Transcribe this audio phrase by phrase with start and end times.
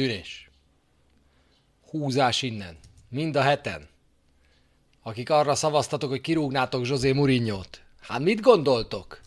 [0.00, 0.50] Tűnés.
[1.90, 2.78] Húzás innen.
[3.08, 3.88] Mind a heten.
[5.02, 7.82] Akik arra szavaztatok, hogy kirúgnátok José Mourinho-t.
[8.00, 9.20] Hát mit gondoltok?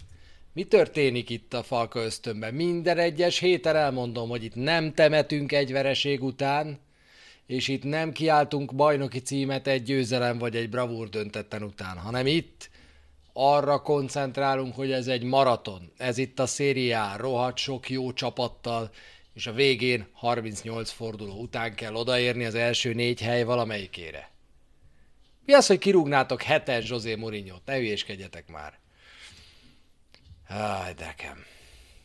[0.53, 2.53] Mi történik itt a Falka ösztönben?
[2.53, 6.79] Minden egyes héten elmondom, hogy itt nem temetünk egy vereség után,
[7.45, 12.69] és itt nem kiáltunk bajnoki címet egy győzelem vagy egy bravúr döntetten után, hanem itt
[13.33, 15.91] arra koncentrálunk, hogy ez egy maraton.
[15.97, 18.91] Ez itt a szériá, rohadt sok jó csapattal,
[19.33, 24.31] és a végén 38 forduló után kell odaérni az első négy hely valamelyikére.
[25.45, 27.65] Mi az, hogy kirúgnátok hetes José Mourinho-t?
[27.65, 28.79] Ne hülyéskedjetek már.
[30.47, 31.45] Háj, nekem.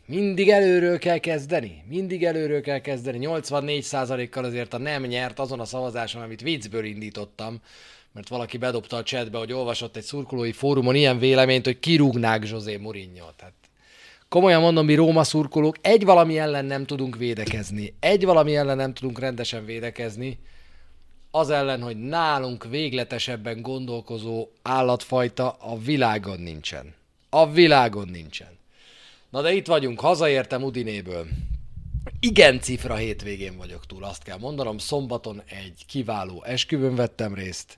[0.06, 1.84] Mindig előről kell kezdeni.
[1.88, 3.26] Mindig előről kell kezdeni.
[3.30, 7.62] 84%-kal azért a nem nyert azon a szavazáson, amit viccből indítottam,
[8.12, 12.76] mert valaki bedobta a chatbe, hogy olvasott egy szurkolói fórumon ilyen véleményt, hogy kirúgnák José
[12.76, 13.36] Mourinho-t.
[13.36, 13.54] Tehát
[14.28, 17.94] komolyan mondom, mi Róma szurkolók egy valami ellen nem tudunk védekezni.
[18.00, 20.38] Egy valami ellen nem tudunk rendesen védekezni.
[21.30, 26.94] Az ellen, hogy nálunk végletesebben gondolkozó állatfajta a világon nincsen.
[27.30, 28.58] A világon nincsen.
[29.30, 31.26] Na de itt vagyunk, hazaértem Udinéből.
[32.20, 34.78] Igen cifra hétvégén vagyok túl, azt kell mondanom.
[34.78, 37.77] Szombaton egy kiváló esküvőn vettem részt,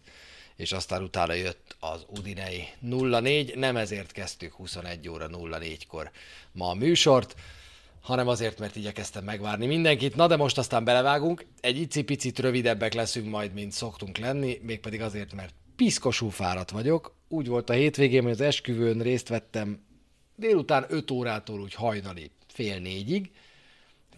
[0.60, 3.56] és aztán utána jött az Udinei 04.
[3.56, 6.10] Nem ezért kezdtük 21 óra 04-kor
[6.52, 7.34] ma a műsort,
[8.00, 10.16] hanem azért, mert igyekeztem megvárni mindenkit.
[10.16, 15.32] Na de most aztán belevágunk, egy icipicit rövidebbek leszünk majd, mint szoktunk lenni, mégpedig azért,
[15.32, 17.14] mert piszkosú fáradt vagyok.
[17.28, 19.84] Úgy volt a hétvégén, hogy az esküvőn részt vettem
[20.36, 23.30] délután 5 órától úgy hajnali fél négyig.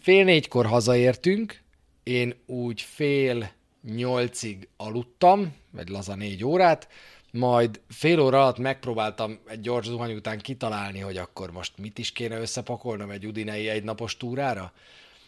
[0.01, 1.61] Fél négykor hazaértünk,
[2.03, 6.89] én úgy fél nyolcig aludtam, vagy laza négy órát,
[7.33, 12.13] majd fél óra alatt megpróbáltam egy gyors zuhany után kitalálni, hogy akkor most mit is
[12.13, 14.73] kéne összepakolnom egy udinei egynapos túrára.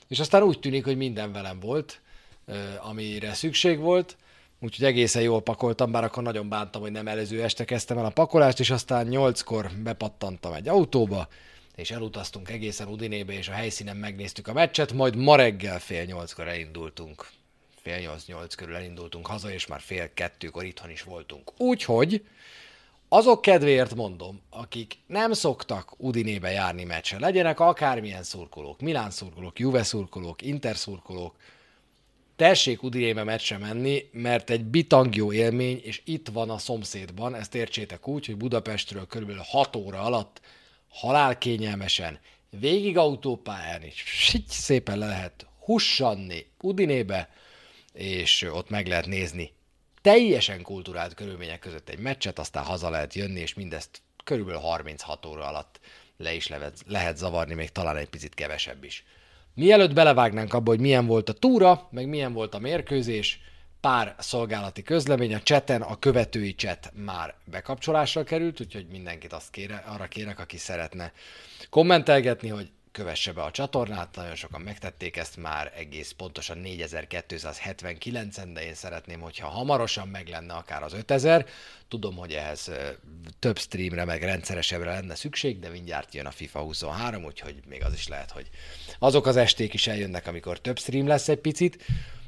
[0.08, 2.00] És aztán úgy tűnik, hogy minden velem volt,
[2.80, 4.16] amire szükség volt,
[4.60, 8.10] úgyhogy egészen jól pakoltam, bár akkor nagyon bántam, hogy nem előző este kezdtem el a
[8.10, 11.28] pakolást, és aztán nyolckor bepattantam egy autóba,
[11.74, 16.48] és elutaztunk egészen Udinébe, és a helyszínen megnéztük a meccset, majd ma reggel fél nyolckor
[16.48, 17.28] elindultunk.
[17.84, 21.52] Fél nyolc-nyolc körül elindultunk haza, és már fél kettőkor itthon is voltunk.
[21.60, 22.24] Úgyhogy
[23.08, 29.82] azok kedvéért mondom, akik nem szoktak Udinébe járni meccsen, legyenek akármilyen szurkolók, Milán szurkolók, Juve
[29.82, 31.36] szurkolók, Inter szurkolók,
[32.36, 38.08] tessék Udinébe meccse menni, mert egy bitangjó élmény, és itt van a szomszédban, ezt értsétek
[38.08, 40.40] úgy, hogy Budapestről körülbelül 6 óra alatt
[40.88, 42.18] halálkényelmesen,
[42.50, 47.28] végig autópályán, és szépen le lehet hussanni Udinébe,
[47.94, 49.52] és ott meg lehet nézni
[50.04, 55.46] teljesen kulturált körülmények között egy meccset, aztán haza lehet jönni, és mindezt körülbelül 36 óra
[55.46, 55.80] alatt
[56.16, 59.04] le is lehet, lehet zavarni, még talán egy picit kevesebb is.
[59.54, 63.40] Mielőtt belevágnánk abba, hogy milyen volt a túra, meg milyen volt a mérkőzés,
[63.80, 69.84] pár szolgálati közlemény, a cseten a követői cset már bekapcsolásra került, úgyhogy mindenkit azt kére,
[69.86, 71.12] arra kérek, aki szeretne
[71.70, 78.64] kommentelgetni, hogy kövesse be a csatornát, nagyon sokan megtették ezt már egész pontosan 4279-en, de
[78.64, 81.46] én szeretném, hogyha hamarosan meg lenne akár az 5000.
[81.88, 82.70] Tudom, hogy ehhez
[83.38, 87.92] több streamre, meg rendszeresebbre lenne szükség, de mindjárt jön a FIFA 23, úgyhogy még az
[87.92, 88.48] is lehet, hogy
[88.98, 91.84] azok az esték is eljönnek, amikor több stream lesz egy picit.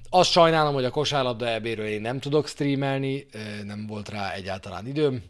[0.08, 3.26] Azt sajnálom, hogy a kosárlabda ebéről én nem tudok streamelni,
[3.64, 5.22] nem volt rá egyáltalán időm,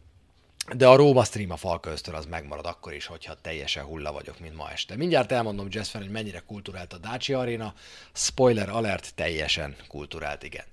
[0.75, 4.41] de a Róma stream a Falka Ösztön az megmarad akkor is, hogyha teljesen hulla vagyok,
[4.41, 4.97] mint ma este.
[4.97, 7.75] Mindjárt elmondom Jessfen, hogy mennyire kulturált a Dacia Arena.
[8.13, 10.65] Spoiler alert, teljesen kulturált, igen.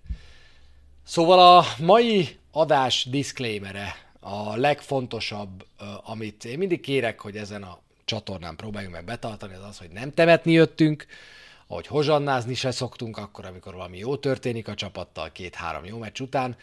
[1.04, 5.66] Szóval a mai adás disclaimere, a legfontosabb,
[6.04, 10.14] amit én mindig kérek, hogy ezen a csatornán próbáljunk meg betartani, az az, hogy nem
[10.14, 11.06] temetni jöttünk,
[11.68, 16.56] ahogy hozsannázni se szoktunk, akkor, amikor valami jó történik a csapattal két-három jó meccs után,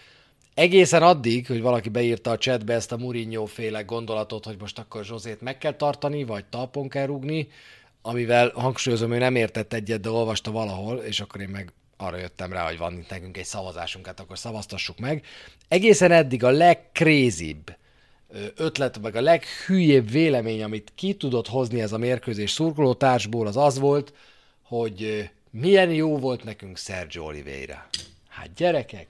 [0.54, 5.04] Egészen addig, hogy valaki beírta a chatbe ezt a Mourinho féle gondolatot, hogy most akkor
[5.04, 7.48] Zsozét meg kell tartani, vagy talpon kell rúgni,
[8.02, 12.52] amivel hangsúlyozom, ő nem értett egyet, de olvasta valahol, és akkor én meg arra jöttem
[12.52, 15.24] rá, hogy van itt nekünk egy szavazásunk, hát akkor szavaztassuk meg.
[15.68, 17.74] Egészen eddig a legkrézibb
[18.56, 23.78] ötlet, meg a leghülyébb vélemény, amit ki tudott hozni ez a mérkőzés szurkolótársból, az az
[23.78, 24.12] volt,
[24.62, 27.86] hogy milyen jó volt nekünk Sergio Oliveira.
[28.28, 29.08] Hát gyerekek,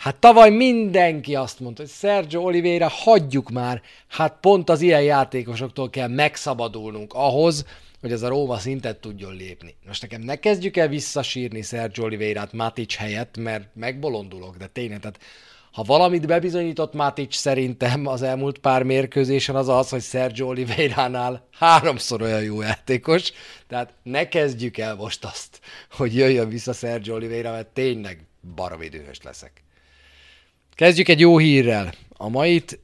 [0.00, 5.90] Hát tavaly mindenki azt mondta, hogy Sergio Oliveira hagyjuk már, hát pont az ilyen játékosoktól
[5.90, 7.66] kell megszabadulnunk ahhoz,
[8.00, 9.74] hogy ez a Róma szintet tudjon lépni.
[9.86, 15.18] Most nekem ne kezdjük el visszasírni Sergio Oliveirát Matic helyett, mert megbolondulok, de tényleg, tehát
[15.72, 22.22] Ha valamit bebizonyított Mátics szerintem az elmúlt pár mérkőzésen az az, hogy Sergio Oliveira-nál háromszor
[22.22, 23.32] olyan jó játékos,
[23.68, 25.60] tehát ne kezdjük el most azt,
[25.90, 29.62] hogy jöjjön vissza Sergio Oliveira, mert tényleg baromi dühös leszek.
[30.80, 31.92] Kezdjük egy jó hírrel.
[32.16, 32.78] A mait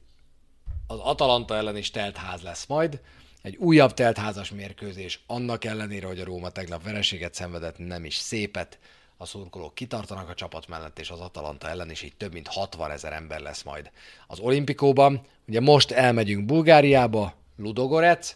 [0.87, 2.99] az Atalanta ellen is telt ház lesz majd.
[3.41, 8.79] Egy újabb teltházas mérkőzés, annak ellenére, hogy a Róma tegnap vereséget szenvedett, nem is szépet.
[9.17, 12.91] A szurkolók kitartanak a csapat mellett, és az Atalanta ellen is így több mint 60
[12.91, 13.91] ezer ember lesz majd
[14.27, 15.21] az olimpikóban.
[15.47, 18.35] Ugye most elmegyünk Bulgáriába, Ludogorec,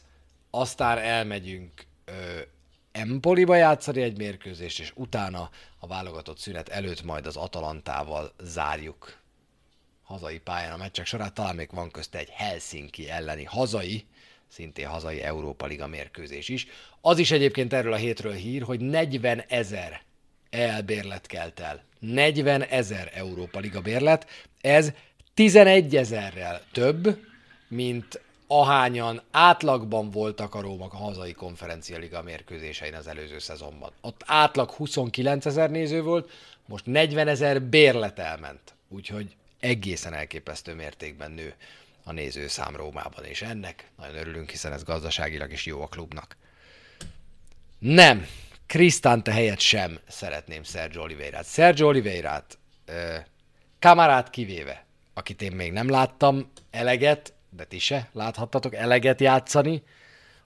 [0.49, 2.11] aztán elmegyünk ö,
[2.91, 5.49] Empoliba játszani egy mérkőzést, és utána
[5.79, 9.20] a válogatott szünet előtt majd az Atalantával zárjuk
[10.11, 11.33] hazai pályán a meccsek során.
[11.33, 14.05] Talán még van közte egy Helsinki elleni hazai,
[14.47, 16.67] szintén hazai Európa Liga mérkőzés is.
[17.01, 20.01] Az is egyébként erről a hétről hír, hogy 40 ezer
[20.49, 21.83] elbérlet kelt el.
[21.99, 24.27] 40 ezer Európa Liga bérlet.
[24.61, 24.91] Ez
[25.33, 27.19] 11 ezerrel több,
[27.67, 33.91] mint ahányan átlagban voltak a Rómak a hazai konferencia liga mérkőzésein az előző szezonban.
[34.01, 36.29] Ott átlag 29 ezer néző volt,
[36.65, 38.73] most 40 ezer bérlet elment.
[38.89, 41.53] Úgyhogy egészen elképesztő mértékben nő
[42.03, 46.37] a nézőszám Rómában, és ennek nagyon örülünk, hiszen ez gazdaságilag is jó a klubnak.
[47.79, 48.25] Nem,
[48.65, 51.45] Krisztánte helyett sem szeretném Sergio Oliveirát.
[51.45, 52.57] Sergio Oliveirát,
[53.79, 59.83] kamarát kivéve, akit én még nem láttam eleget, de ti se láthattatok eleget játszani,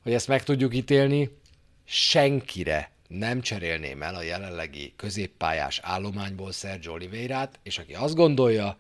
[0.02, 1.38] hogy ezt meg tudjuk ítélni,
[1.86, 8.78] senkire nem cserélném el a jelenlegi középpályás állományból Sergio Oliveirát, és aki azt gondolja,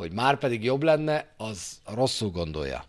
[0.00, 2.84] hogy már pedig jobb lenne, az rosszul gondolja.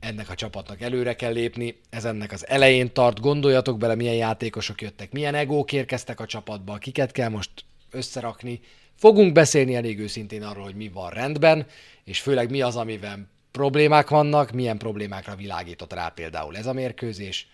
[0.00, 4.80] Ennek a csapatnak előre kell lépni, ez ennek az elején tart, gondoljatok bele, milyen játékosok
[4.80, 7.50] jöttek, milyen egók érkeztek a csapatba, kiket kell most
[7.90, 8.60] összerakni.
[8.94, 11.66] Fogunk beszélni elég őszintén arról, hogy mi van rendben,
[12.04, 17.48] és főleg mi az, amivel problémák vannak, milyen problémákra világított rá például ez a mérkőzés.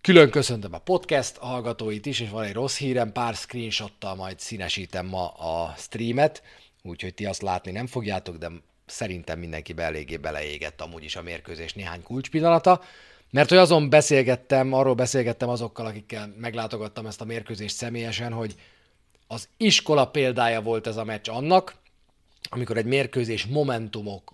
[0.00, 5.06] Külön köszöntöm a podcast hallgatóit is, és van egy rossz hírem, pár screenshottal majd színesítem
[5.06, 6.42] ma a streamet,
[6.82, 8.50] úgyhogy ti azt látni nem fogjátok, de
[8.86, 12.80] szerintem mindenki eléggé beleégett amúgy is a mérkőzés néhány kulcspillanata,
[13.30, 18.54] mert hogy azon beszélgettem, arról beszélgettem azokkal, akikkel meglátogattam ezt a mérkőzést személyesen, hogy
[19.26, 21.78] az iskola példája volt ez a meccs annak,
[22.52, 24.32] amikor egy mérkőzés momentumok,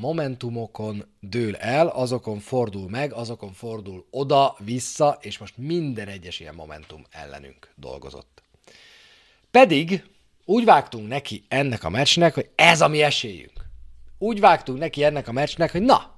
[0.00, 6.54] momentumokon dől el, azokon fordul meg, azokon fordul oda, vissza, és most minden egyes ilyen
[6.54, 8.42] momentum ellenünk dolgozott.
[9.50, 10.04] Pedig
[10.44, 13.52] úgy vágtunk neki ennek a meccsnek, hogy ez a mi esélyünk.
[14.18, 16.12] Úgy vágtunk neki ennek a meccsnek, hogy na,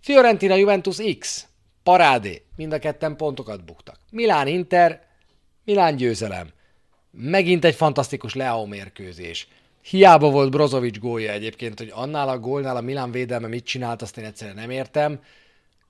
[0.00, 1.46] Fiorentina Juventus X,
[1.82, 3.98] parádé, mind a ketten pontokat buktak.
[4.10, 5.06] Milán Inter,
[5.64, 6.48] Milán győzelem.
[7.10, 9.48] Megint egy fantasztikus Leao mérkőzés.
[9.82, 14.18] Hiába volt Brozovic gólja egyébként, hogy annál a gólnál a Milán védelme mit csinált, azt
[14.18, 15.20] én egyszerűen nem értem,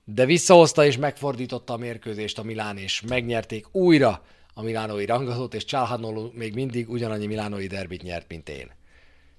[0.03, 4.23] de visszahozta és megfordította a mérkőzést a Milán, és megnyerték újra
[4.59, 8.71] a milánói rangadót, és Csalhanoló még mindig ugyanannyi milánói derbit nyert, mint én.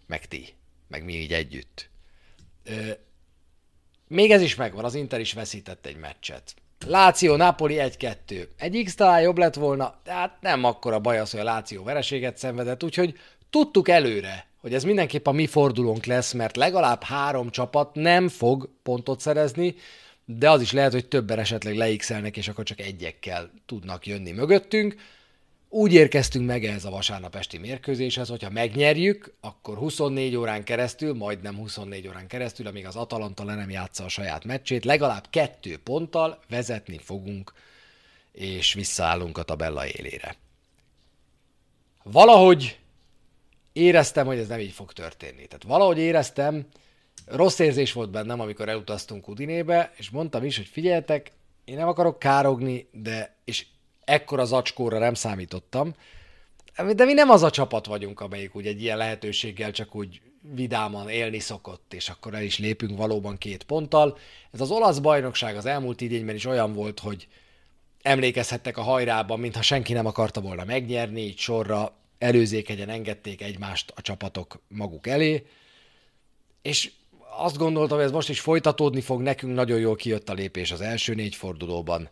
[0.07, 0.49] Meg ti.
[0.89, 1.91] Meg mi így együtt.
[2.65, 2.91] Ö,
[4.09, 6.55] még ez is megvan, az Inter is veszített egy meccset.
[6.87, 8.49] Láció, Napoli 1-2.
[8.57, 12.39] Egy X talán jobb lett volna, tehát nem akkora baj az, hogy a Láció vereséget
[12.39, 13.19] szenvedett, úgyhogy
[13.51, 18.71] tudtuk előre, hogy ez mindenképp a mi fordulónk lesz, mert legalább három csapat nem fog
[18.83, 19.75] pontot szerezni,
[20.39, 24.95] de az is lehet, hogy többen esetleg leixelnek, és akkor csak egyekkel tudnak jönni mögöttünk.
[25.69, 31.57] Úgy érkeztünk meg ehhez a vasárnap esti mérkőzéshez, hogyha megnyerjük, akkor 24 órán keresztül, majdnem
[31.57, 36.39] 24 órán keresztül, amíg az Atalanta le nem játsza a saját meccsét, legalább kettő ponttal
[36.49, 37.53] vezetni fogunk,
[38.33, 40.37] és visszaállunk a tabella élére.
[42.03, 42.79] Valahogy
[43.73, 45.47] éreztem, hogy ez nem így fog történni.
[45.47, 46.67] Tehát valahogy éreztem,
[47.31, 51.33] rossz érzés volt bennem, amikor elutaztunk Udinébe, és mondtam is, hogy figyeljetek,
[51.65, 53.67] én nem akarok károgni, de, és
[54.05, 55.95] ekkora zacskóra nem számítottam,
[56.95, 60.21] de mi nem az a csapat vagyunk, amelyik úgy egy ilyen lehetőséggel csak úgy
[60.55, 64.19] vidáman élni szokott, és akkor el is lépünk valóban két ponttal.
[64.53, 67.29] Ez az olasz bajnokság az elmúlt idényben is olyan volt, hogy
[68.03, 74.01] emlékezhettek a hajrában, mintha senki nem akarta volna megnyerni, így sorra előzékenyen engedték egymást a
[74.01, 75.47] csapatok maguk elé,
[76.63, 76.91] és
[77.37, 80.81] azt gondoltam, hogy ez most is folytatódni fog, nekünk nagyon jól kijött a lépés az
[80.81, 82.09] első négy fordulóban.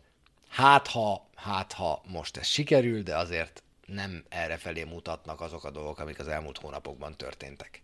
[0.48, 5.70] Hát ha, hát ha most ez sikerül, de azért nem erre felé mutatnak azok a
[5.70, 7.82] dolgok, amik az elmúlt hónapokban történtek.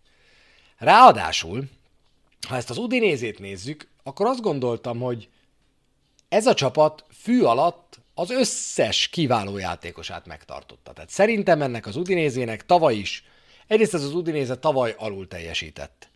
[0.77, 1.63] Ráadásul,
[2.47, 5.29] ha ezt az Udinézét nézzük, akkor azt gondoltam, hogy
[6.29, 10.93] ez a csapat fű alatt az összes kiváló játékosát megtartotta.
[10.93, 13.23] Tehát szerintem ennek az Udinézének tavaly is
[13.67, 16.09] Egyrészt ez az Udinéze tavaly alul teljesített.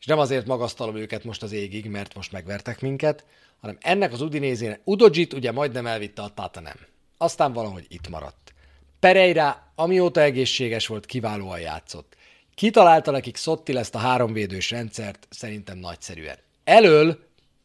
[0.00, 3.24] És nem azért magasztalom őket most az égig, mert most megvertek minket,
[3.60, 6.76] hanem ennek az Udinézének, Udogit ugye majdnem elvitte a Tatanem.
[7.16, 8.54] Aztán valahogy itt maradt.
[9.00, 12.16] Pereira, amióta egészséges volt, kiválóan játszott.
[12.54, 16.38] Kitalálta nekik Szotti ezt a háromvédős rendszert, szerintem nagyszerűen.
[16.64, 17.18] Elől,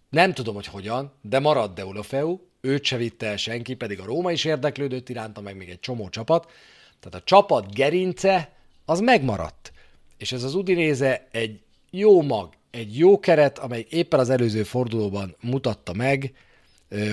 [0.09, 4.31] nem tudom, hogy hogyan, de maradt Deulofeu, őt se vitte el senki, pedig a Róma
[4.31, 6.51] is érdeklődött iránta, meg még egy csomó csapat.
[6.99, 8.51] Tehát a csapat gerince
[8.85, 9.71] az megmaradt.
[10.17, 11.61] És ez az Udinéze egy
[11.95, 16.33] jó mag, egy jó keret, amely éppen az előző fordulóban mutatta meg,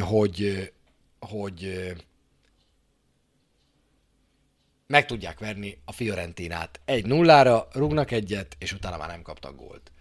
[0.00, 0.70] hogy,
[1.18, 1.92] hogy
[4.86, 6.80] meg tudják verni a Fiorentinát.
[6.84, 9.92] Egy nullára rúgnak egyet, és utána már nem kaptak gólt.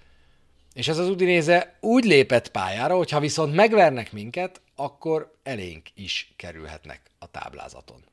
[0.73, 6.33] És ez az Udinéze úgy lépett pályára, hogy ha viszont megvernek minket, akkor elénk is
[6.35, 8.03] kerülhetnek a táblázaton.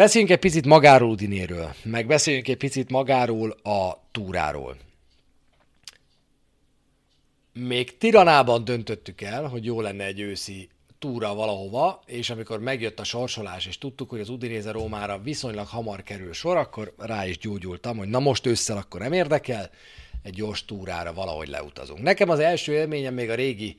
[0.00, 4.76] Beszéljünk egy picit magáról Udinéről, meg beszéljünk egy picit magáról a túráról.
[7.52, 13.04] Még Tiranában döntöttük el, hogy jó lenne egy őszi túra valahova, és amikor megjött a
[13.04, 17.96] sorsolás, és tudtuk, hogy az Udinéze Rómára viszonylag hamar kerül sor, akkor rá is gyógyultam,
[17.96, 19.70] hogy na most ősszel akkor nem érdekel,
[20.22, 22.02] egy gyors túrára valahogy leutazunk.
[22.02, 23.76] Nekem az első élményem még a régi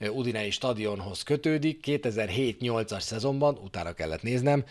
[0.00, 4.64] Udinei stadionhoz kötődik, 2007-8-as szezonban, utána kellett néznem,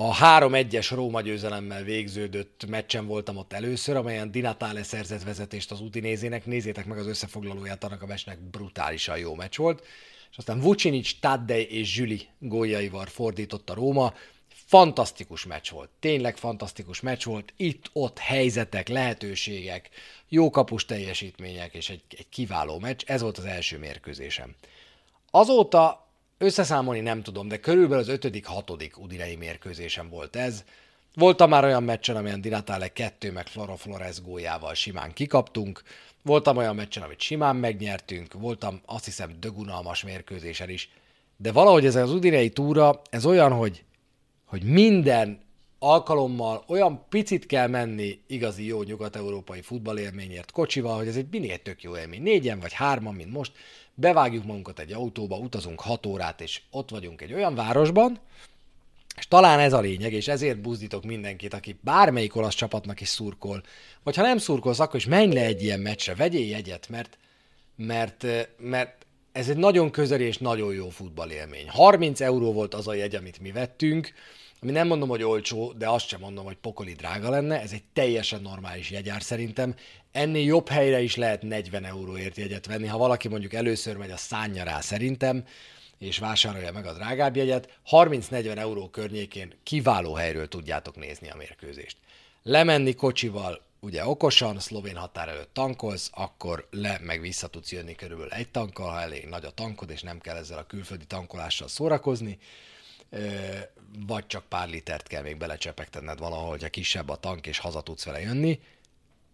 [0.00, 6.46] a 3-1-es Róma győzelemmel végződött meccsen voltam ott először, amelyen Dinatale szerzett vezetést az Udinézének.
[6.46, 9.84] Nézzétek meg az összefoglalóját annak a meccsnek, brutálisan jó meccs volt.
[10.30, 14.14] És aztán Vucinic, Taddei és Zsüli góljaival fordított a Róma.
[14.48, 17.52] Fantasztikus meccs volt, tényleg fantasztikus meccs volt.
[17.56, 19.90] Itt-ott helyzetek, lehetőségek,
[20.28, 23.02] jó kapus teljesítmények és egy, egy kiváló meccs.
[23.06, 24.54] Ez volt az első mérkőzésem.
[25.30, 26.07] Azóta
[26.38, 30.64] Összeszámolni nem tudom, de körülbelül az ötödik, hatodik udinei mérkőzésem volt ez.
[31.14, 35.82] Voltam már olyan meccsen, amelyen Dinatale 2 meg Flora Flores góljával simán kikaptunk.
[36.22, 38.32] Voltam olyan meccsen, amit simán megnyertünk.
[38.32, 40.90] Voltam azt hiszem dögunalmas mérkőzésen is.
[41.36, 43.84] De valahogy ez az udinei túra, ez olyan, hogy,
[44.44, 45.40] hogy minden
[45.78, 51.82] alkalommal olyan picit kell menni igazi jó nyugat-európai futballélményért kocsival, hogy ez egy minél tök
[51.82, 52.22] jó élmény.
[52.22, 53.52] Négyen vagy hárman, mint most,
[53.94, 58.20] bevágjuk magunkat egy autóba, utazunk hat órát, és ott vagyunk egy olyan városban,
[59.18, 63.62] és talán ez a lényeg, és ezért buzdítok mindenkit, aki bármelyik olasz csapatnak is szurkol,
[64.02, 67.18] vagy ha nem szurkolsz, akkor is menj le egy ilyen meccsre, vegyél jegyet, mert,
[67.76, 68.26] mert,
[68.58, 71.68] mert ez egy nagyon közeli és nagyon jó futballélmény.
[71.68, 74.12] 30 euró volt az a jegy, amit mi vettünk,
[74.60, 77.84] ami nem mondom, hogy olcsó, de azt sem mondom, hogy pokoli drága lenne, ez egy
[77.92, 79.74] teljesen normális jegyár szerintem.
[80.12, 84.16] Ennél jobb helyre is lehet 40 euróért jegyet venni, ha valaki mondjuk először megy, a
[84.16, 85.44] szánja rá szerintem,
[85.98, 91.96] és vásárolja meg a drágább jegyet, 30-40 euró környékén kiváló helyről tudjátok nézni a mérkőzést.
[92.42, 98.32] Lemenni kocsival, ugye okosan, szlovén határ előtt tankolsz, akkor le meg vissza tudsz jönni körülbelül
[98.32, 102.38] egy tankkal, ha elég nagy a tankod, és nem kell ezzel a külföldi tankolással szórakozni
[104.06, 107.82] vagy csak pár litert kell még belecsepegtenned valahol, hogy a kisebb a tank, és haza
[107.82, 108.60] tudsz vele jönni.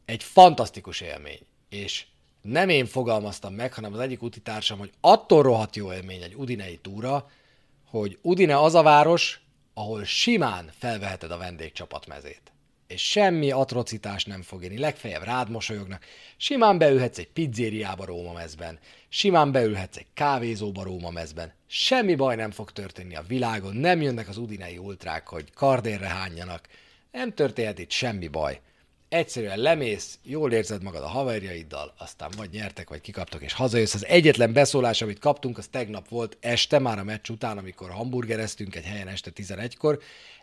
[0.05, 2.07] Egy fantasztikus élmény, és
[2.43, 6.77] nem én fogalmaztam meg, hanem az egyik utitársam, hogy attól rohadt jó élmény egy udinei
[6.77, 7.31] túra,
[7.87, 9.41] hogy Udine az a város,
[9.75, 12.43] ahol simán felveheted a vendégcsapat mezét.
[12.87, 16.05] És semmi atrocitás nem fog érni, legfeljebb rád mosolyognak,
[16.37, 18.79] simán beülhetsz egy pizzériába Róma mezben,
[19.09, 24.29] simán beülhetsz egy kávézóba Róma mezben, semmi baj nem fog történni a világon, nem jönnek
[24.29, 26.69] az udinei ultrák, hogy kardérre hányjanak,
[27.13, 28.61] nem történhet itt semmi baj.
[29.09, 33.95] Egyszerűen lemész, jól érzed magad a haverjaiddal, aztán vagy nyertek, vagy kikaptok, és hazajössz.
[33.95, 38.75] Az egyetlen beszólás, amit kaptunk, az tegnap volt este, már a meccs után, amikor hamburgereztünk
[38.75, 40.01] egy helyen este 11-kor,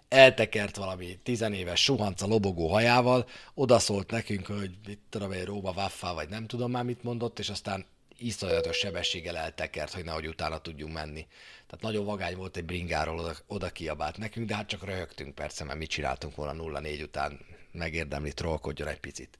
[0.10, 6.30] eltekert valami tizenéves suhanca lobogó hajával, odaszólt nekünk, hogy mit tudom én, Róma Waffa, vagy
[6.30, 7.86] nem tudom már mit mondott, és aztán
[8.22, 11.28] iszonyatos sebességgel eltekert, hogy nehogy utána tudjunk menni.
[11.68, 15.64] Tehát nagyon vagány volt egy bringáról, oda, oda kiabált nekünk, de hát csak röhögtünk persze,
[15.64, 17.40] mert mit csináltunk volna 0-4 után,
[17.72, 19.40] megérdemli trollkodjon egy picit.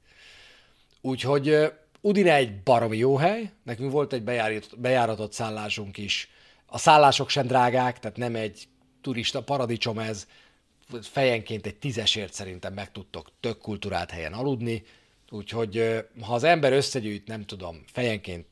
[1.02, 1.72] Úgyhogy
[2.02, 6.30] Udine egy baromi jó hely, nekünk volt egy bejáratott, bejáratott szállásunk is.
[6.66, 8.68] A szállások sem drágák, tehát nem egy
[9.02, 10.28] turista paradicsom ez,
[11.02, 14.84] fejenként egy tízesért szerintem meg tudtok tök kultúrát helyen aludni,
[15.30, 18.46] úgyhogy ha az ember összegyűjt, nem tudom, fejenként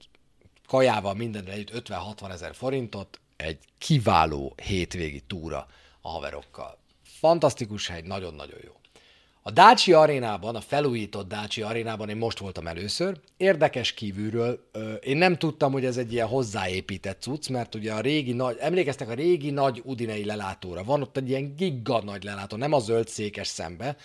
[0.70, 5.68] kajával mindenre együtt 50-60 ezer forintot, egy kiváló hétvégi túra
[6.02, 6.78] a haverokkal.
[7.04, 8.72] Fantasztikus hely, nagyon-nagyon jó.
[9.42, 13.20] A Dácsi arénában, a felújított Dácsi arénában én most voltam először.
[13.38, 14.70] Érdekes kívülről,
[15.04, 19.10] én nem tudtam, hogy ez egy ilyen hozzáépített cucc, mert ugye a régi nagy, emlékeztek
[19.10, 23.08] a régi nagy udinei lelátóra, van ott egy ilyen giga nagy lelátó, nem a zöld
[23.08, 23.98] székes szembe,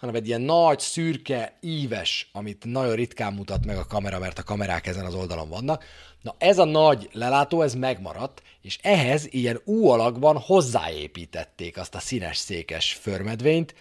[0.00, 4.42] hanem egy ilyen nagy, szürke, íves, amit nagyon ritkán mutat meg a kamera, mert a
[4.42, 5.84] kamerák ezen az oldalon vannak.
[6.22, 11.98] Na ez a nagy lelátó, ez megmaradt, és ehhez ilyen U alakban hozzáépítették azt a
[11.98, 13.74] színes székes förmedvényt,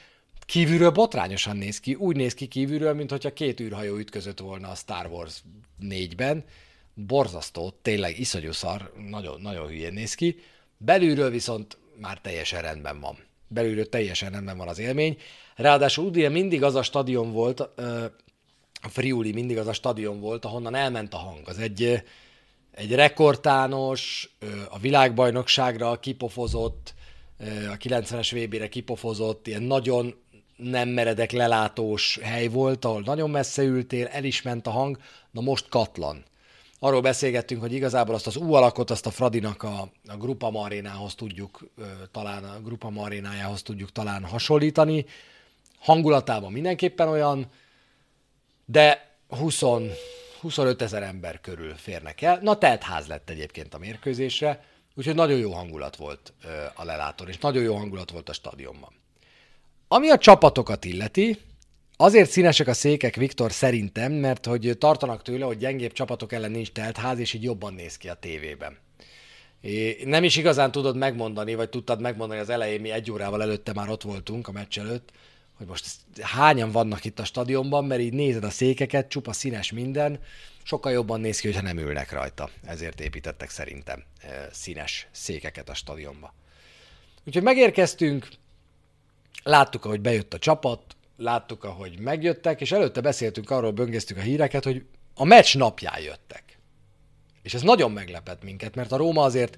[0.46, 5.06] kívülről botrányosan néz ki, úgy néz ki kívülről, mintha két űrhajó ütközött volna a Star
[5.06, 5.44] Wars
[5.82, 6.44] 4-ben.
[6.94, 10.40] Borzasztó, tényleg iszonyú szar, nagyon, nagyon hülyén néz ki.
[10.78, 13.29] Belülről viszont már teljesen rendben van.
[13.50, 15.18] Belülről teljesen rendben van az élmény.
[15.56, 17.60] Ráadásul ugye mindig az a stadion volt,
[18.82, 21.48] a Friuli mindig az a stadion volt, ahonnan elment a hang.
[21.48, 22.04] Az egy,
[22.72, 24.30] egy rekordtános,
[24.70, 26.94] a világbajnokságra kipofozott,
[27.72, 30.16] a 90-es VB-re kipofozott, ilyen nagyon
[30.56, 34.98] nem meredek lelátós hely volt, ahol nagyon messze ültél, el is ment a hang,
[35.32, 36.24] na most katlan.
[36.80, 41.16] Arról beszélgettünk, hogy igazából azt az U alakot, azt a Fradinak a, a Grupa Marénához
[41.16, 41.70] tudjuk
[42.12, 45.06] talán, a Grupa Marénájához tudjuk talán hasonlítani.
[45.80, 47.48] Hangulatában mindenképpen olyan,
[48.66, 49.62] de 20,
[50.42, 52.40] 25 ezer ember körül férnek el.
[52.42, 54.64] Na, telt ház lett egyébként a mérkőzésre,
[54.96, 56.34] úgyhogy nagyon jó hangulat volt
[56.76, 58.94] a lelátor, és nagyon jó hangulat volt a stadionban.
[59.88, 61.40] Ami a csapatokat illeti,
[62.02, 66.72] azért színesek a székek, Viktor, szerintem, mert hogy tartanak tőle, hogy gyengébb csapatok ellen nincs
[66.72, 68.78] teltház, és így jobban néz ki a tévében.
[69.62, 73.74] É, nem is igazán tudod megmondani, vagy tudtad megmondani az elején, mi egy órával előtte
[73.74, 75.12] már ott voltunk a meccs előtt,
[75.58, 75.86] hogy most
[76.22, 80.20] hányan vannak itt a stadionban, mert így nézed a székeket, csupa színes minden,
[80.64, 82.50] sokkal jobban néz ki, hogyha nem ülnek rajta.
[82.66, 84.04] Ezért építettek szerintem
[84.52, 86.34] színes székeket a stadionba.
[87.26, 88.28] Úgyhogy megérkeztünk,
[89.44, 90.82] láttuk, ahogy bejött a csapat,
[91.20, 94.84] láttuk, ahogy megjöttek, és előtte beszéltünk arról, böngésztük a híreket, hogy
[95.16, 96.44] a meccs napján jöttek.
[97.42, 99.58] És ez nagyon meglepett minket, mert a Róma azért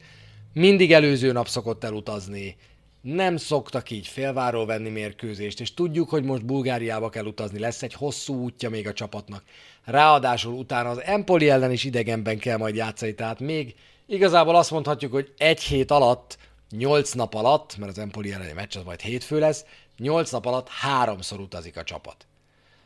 [0.54, 2.56] mindig előző nap szokott elutazni,
[3.02, 7.94] nem szoktak így félváról venni mérkőzést, és tudjuk, hogy most Bulgáriába kell utazni, lesz egy
[7.94, 9.44] hosszú útja még a csapatnak.
[9.86, 13.76] Ráadásul utána az Empoli ellen is idegenben kell majd játszani, tehát még
[14.06, 16.38] igazából azt mondhatjuk, hogy egy hét alatt,
[16.70, 19.66] nyolc nap alatt, mert az Empoli elleni meccs az majd hétfő lesz,
[20.02, 22.28] nyolc nap alatt háromszor utazik a csapat.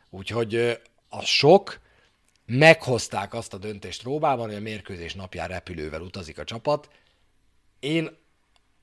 [0.09, 1.79] Úgyhogy a sok,
[2.45, 6.89] meghozták azt a döntést Rómában, hogy a mérkőzés napján repülővel utazik a csapat.
[7.79, 8.09] Én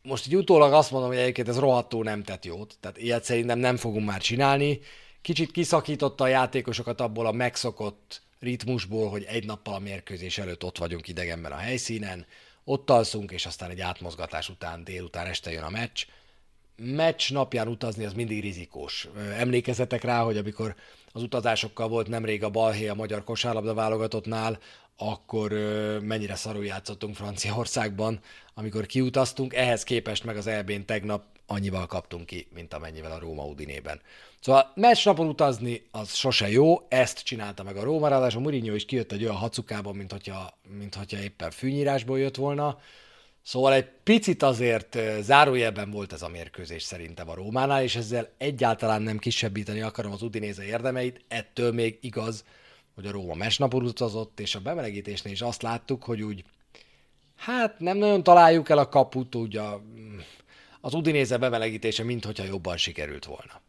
[0.03, 3.59] most így utólag azt mondom, hogy egyébként ez rohadtó nem tett jót, tehát ilyet szerintem
[3.59, 4.81] nem fogunk már csinálni.
[5.23, 10.79] Kicsit kiszakította a játékosokat abból a megszokott ritmusból, hogy egy nappal a mérkőzés előtt ott
[10.79, 12.27] vagyunk idegenben a helyszínen,
[12.64, 16.05] ott alszunk, és aztán egy átmozgatás után, délután este jön a meccs.
[16.77, 19.09] Meccs napján utazni az mindig rizikós.
[19.39, 20.75] Emlékezetek rá, hogy amikor
[21.13, 24.59] az utazásokkal volt nemrég a balhé a magyar kosárlabda válogatottnál,
[24.97, 25.53] akkor
[26.03, 28.21] mennyire szarul játszottunk Franciaországban,
[28.55, 33.45] amikor kiutaztunk, ehhez képest meg az EB-n tegnap annyival kaptunk ki, mint amennyivel a Róma
[33.45, 34.01] Udinében.
[34.41, 38.85] Szóval meccs napon utazni az sose jó, ezt csinálta meg a Róma, ráadásul Mourinho is
[38.85, 42.79] kijött egy olyan hacukában, mint hogyha, mint hogyha éppen fűnyírásból jött volna,
[43.42, 49.02] Szóval egy picit azért zárójelben volt ez a mérkőzés szerintem a Rómánál, és ezzel egyáltalán
[49.02, 52.44] nem kisebbíteni akarom az Udinéze érdemeit, ettől még igaz,
[52.94, 56.44] hogy a Róma mesnapon utazott, és a bemelegítésnél is azt láttuk, hogy úgy,
[57.37, 59.83] hát nem nagyon találjuk el a kaput, úgy a,
[60.81, 63.61] az Udinéze bemelegítése, mintha jobban sikerült volna.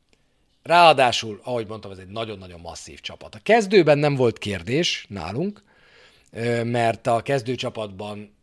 [0.64, 3.36] Ráadásul, ahogy mondtam, ez egy nagyon-nagyon masszív csapat.
[3.36, 5.64] A kezdőben nem volt kérdés nálunk,
[6.64, 8.36] mert a kezdőcsapatban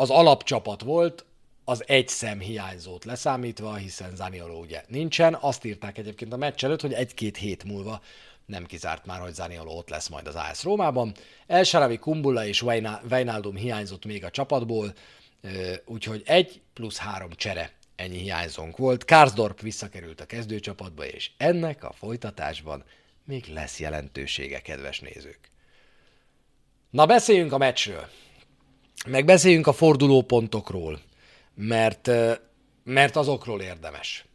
[0.00, 1.24] az alapcsapat volt,
[1.64, 5.34] az egy szem hiányzót leszámítva, hiszen Zanioló ugye nincsen.
[5.40, 8.02] Azt írták egyébként a meccs előtt, hogy egy-két hét múlva
[8.46, 11.14] nem kizárt már, hogy Zanioló ott lesz majd az AS Rómában.
[11.46, 12.62] El Sharavi, Kumbula és
[13.10, 14.94] Wijnaldum hiányzott még a csapatból,
[15.84, 19.04] úgyhogy egy plusz három csere ennyi hiányzónk volt.
[19.04, 22.84] Karsdorp visszakerült a kezdőcsapatba, és ennek a folytatásban
[23.24, 25.50] még lesz jelentősége, kedves nézők.
[26.90, 28.08] Na beszéljünk a meccsről.
[29.06, 31.00] Meg beszéljünk a fordulópontokról,
[31.54, 32.10] mert,
[32.84, 34.28] mert azokról érdemes.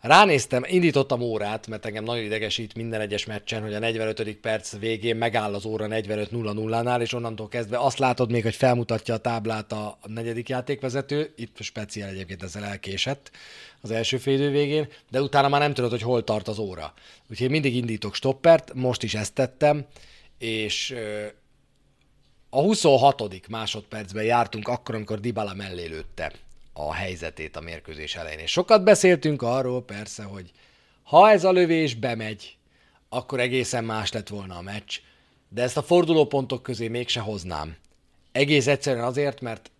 [0.00, 4.36] Ránéztem, indítottam órát, mert engem nagyon idegesít minden egyes meccsen, hogy a 45.
[4.36, 9.18] perc végén megáll az óra 45-0-0-nál, és onnantól kezdve azt látod még, hogy felmutatja a
[9.18, 13.30] táblát a negyedik játékvezető, itt speciál egyébként ezzel elkésett
[13.80, 16.94] az első félidő végén, de utána már nem tudod, hogy hol tart az óra.
[17.30, 19.86] Úgyhogy mindig indítok stoppert, most is ezt tettem,
[20.38, 20.94] és
[22.56, 23.48] a 26.
[23.48, 26.32] másodpercben jártunk akkor, amikor Dybala mellé lőtte
[26.72, 28.38] a helyzetét a mérkőzés elején.
[28.38, 30.50] És sokat beszéltünk arról persze, hogy
[31.02, 32.56] ha ez a lövés bemegy,
[33.08, 34.98] akkor egészen más lett volna a meccs,
[35.48, 37.76] de ezt a fordulópontok közé mégse hoznám.
[38.32, 39.70] Egész egyszerűen azért, mert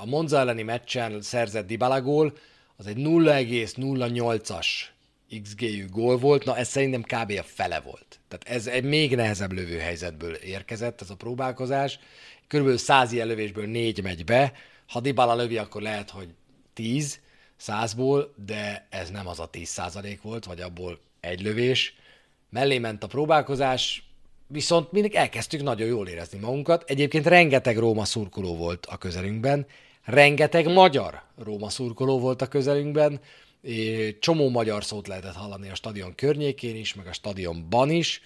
[0.00, 2.36] a Monza elleni meccsen szerzett Dybala gól,
[2.76, 4.66] az egy 0,08-as
[5.40, 7.32] XG-jű gól volt, na ez szerintem kb.
[7.38, 8.20] a fele volt.
[8.28, 11.98] Tehát ez egy még nehezebb lövőhelyzetből érkezett ez a próbálkozás.
[12.46, 14.52] Körülbelül 100 ilyen lövésből négy megy be.
[14.86, 16.28] Ha Dybala lövi, akkor lehet, hogy
[16.74, 17.20] 10
[17.56, 21.94] százból, de ez nem az a 10 százalék volt, vagy abból egy lövés.
[22.50, 24.04] Mellé ment a próbálkozás,
[24.46, 26.90] viszont mindig elkezdtük nagyon jól érezni magunkat.
[26.90, 29.66] Egyébként rengeteg Róma szurkoló volt a közelünkben,
[30.04, 33.20] rengeteg magyar Róma szurkoló volt a közelünkben,
[34.18, 38.20] csomó magyar szót lehetett hallani a stadion környékén is, meg a stadionban is.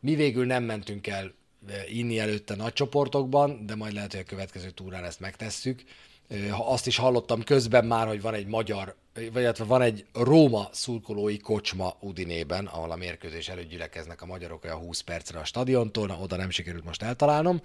[0.00, 1.34] Mi végül nem mentünk el
[1.68, 5.82] eh, inni előtte nagy csoportokban, de majd lehet, hogy a következő túrán ezt megtesszük.
[6.28, 8.96] Eh, azt is hallottam közben már, hogy van egy magyar,
[9.32, 14.78] vagy van egy Róma szurkolói kocsma Udinében, ahol a mérkőzés előtt gyülekeznek a magyarok olyan
[14.78, 17.62] 20 percre a stadiontól, na, oda nem sikerült most eltalálnom,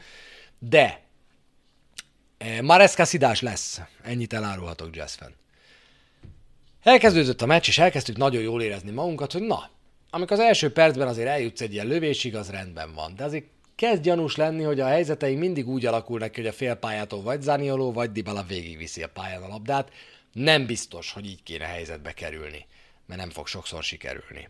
[0.60, 1.04] de
[2.38, 5.36] eh, Maresca szidás lesz, ennyit elárulhatok Jazz fan.
[6.84, 9.70] Elkezdődött a meccs, és elkezdtük nagyon jól érezni magunkat, hogy na,
[10.10, 13.16] amikor az első percben azért eljutsz egy ilyen lövésig, az rendben van.
[13.16, 17.42] De azért kezd gyanús lenni, hogy a helyzetei mindig úgy alakulnak, hogy a félpályától vagy
[17.42, 19.92] Zanioló, vagy Dybala végigviszi a pályán a labdát.
[20.34, 22.66] Nem biztos, hogy így kéne helyzetbe kerülni,
[23.06, 24.50] mert nem fog sokszor sikerülni.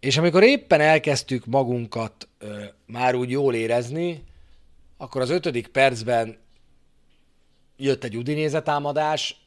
[0.00, 4.24] És amikor éppen elkezdtük magunkat ö, már úgy jól érezni,
[4.96, 6.36] akkor az ötödik percben
[7.76, 9.41] jött egy udinéze támadás,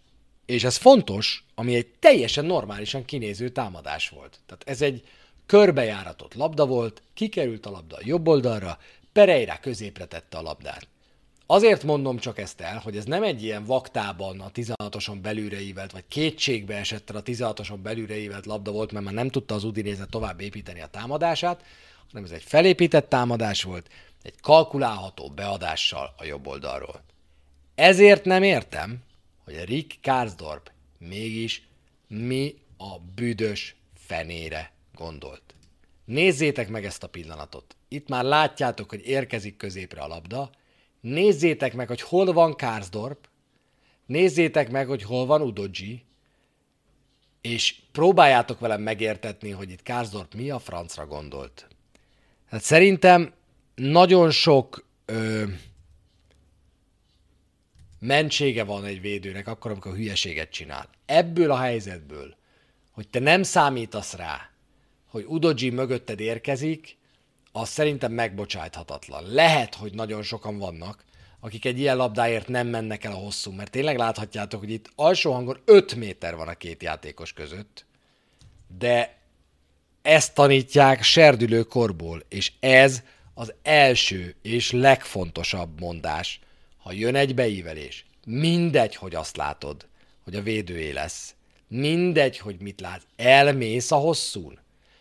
[0.46, 4.40] és ez fontos, ami egy teljesen normálisan kinéző támadás volt.
[4.46, 5.04] Tehát ez egy
[5.46, 8.78] körbejáratott labda volt, kikerült a labda a jobb oldalra,
[9.14, 10.88] Pereira középre tette a labdát.
[11.46, 15.92] Azért mondom csak ezt el, hogy ez nem egy ilyen vaktában a 16-oson belülre ívelt,
[15.92, 20.42] vagy kétségbe esett a 16-oson belülre labda volt, mert már nem tudta az Udinéze tovább
[20.42, 21.64] építeni a támadását,
[22.08, 23.90] hanem ez egy felépített támadás volt,
[24.22, 27.02] egy kalkulálható beadással a jobb oldalról.
[27.76, 29.04] Ezért nem értem,
[29.46, 31.68] hogy Rick Karsdorp mégis
[32.08, 35.56] mi a büdös fenére gondolt.
[36.06, 37.76] Nézzétek meg ezt a pillanatot.
[37.88, 40.50] Itt már látjátok, hogy érkezik középre a labda.
[41.02, 43.28] Nézzétek meg, hogy hol van Karsdorp.
[44.06, 46.04] Nézzétek meg, hogy hol van Udoji.
[47.42, 51.68] És próbáljátok velem megértetni, hogy itt Karsdorp mi a francra gondolt.
[52.46, 53.34] Hát szerintem
[53.76, 55.44] nagyon sok ö,
[58.00, 60.90] mentsége van egy védőnek akkor, amikor hülyeséget csinál.
[61.06, 62.36] Ebből a helyzetből,
[62.92, 64.50] hogy te nem számítasz rá,
[65.06, 66.98] hogy Udoji mögötted érkezik,
[67.52, 69.24] az szerintem megbocsájthatatlan.
[69.34, 71.04] Lehet, hogy nagyon sokan vannak,
[71.40, 75.34] akik egy ilyen labdáért nem mennek el a hosszú, mert tényleg láthatjátok, hogy itt alsó
[75.34, 77.86] hangon 5 méter van a két játékos között,
[78.78, 79.18] de
[80.02, 83.04] ezt tanítják serdülő korból, és ez
[83.34, 86.40] az első és legfontosabb mondás,
[86.86, 89.88] ha jön egy beívelés, mindegy, hogy azt látod,
[90.24, 91.36] hogy a védőé lesz.
[91.68, 93.02] Mindegy, hogy mit lát.
[93.16, 94.60] Elmész a hosszún.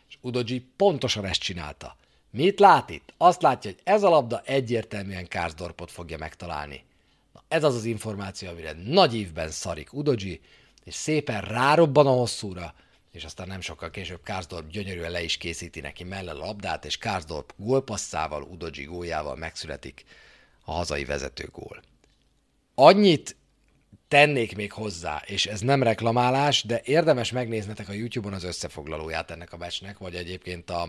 [0.08, 1.96] És Udoji pontosan ezt csinálta.
[2.30, 3.12] Mit lát itt?
[3.16, 6.84] Azt látja, hogy ez a labda egyértelműen Kárzdorpot fogja megtalálni.
[7.32, 10.40] Na, ez az az információ, amire nagy évben szarik Udoji,
[10.84, 12.74] és szépen rárobban a hosszúra,
[13.12, 16.98] és aztán nem sokkal később Kárzdorp gyönyörűen le is készíti neki mellel a labdát, és
[16.98, 20.04] Kárzdorp gólpasszával, Udoji góljával megszületik
[20.64, 21.82] a hazai vezető gól.
[22.74, 23.36] Annyit
[24.08, 29.52] tennék még hozzá, és ez nem reklamálás, de érdemes megnéznetek a YouTube-on az összefoglalóját ennek
[29.52, 30.88] a meccsnek, vagy egyébként a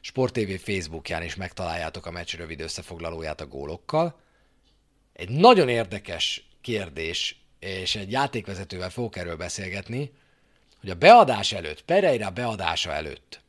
[0.00, 4.20] Sport TV Facebookján is megtaláljátok a meccs rövid összefoglalóját a gólokkal.
[5.12, 10.12] Egy nagyon érdekes kérdés, és egy játékvezetővel fogok erről beszélgetni,
[10.80, 13.42] hogy a beadás előtt, Pereira beadása előtt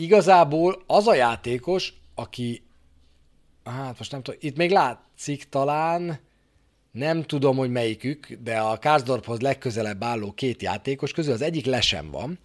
[0.00, 2.62] igazából az a játékos, aki
[3.70, 6.20] hát most nem tudom, itt még látszik talán,
[6.90, 12.10] nem tudom, hogy melyikük, de a Karsdorphoz legközelebb álló két játékos közül az egyik lesen
[12.10, 12.38] van,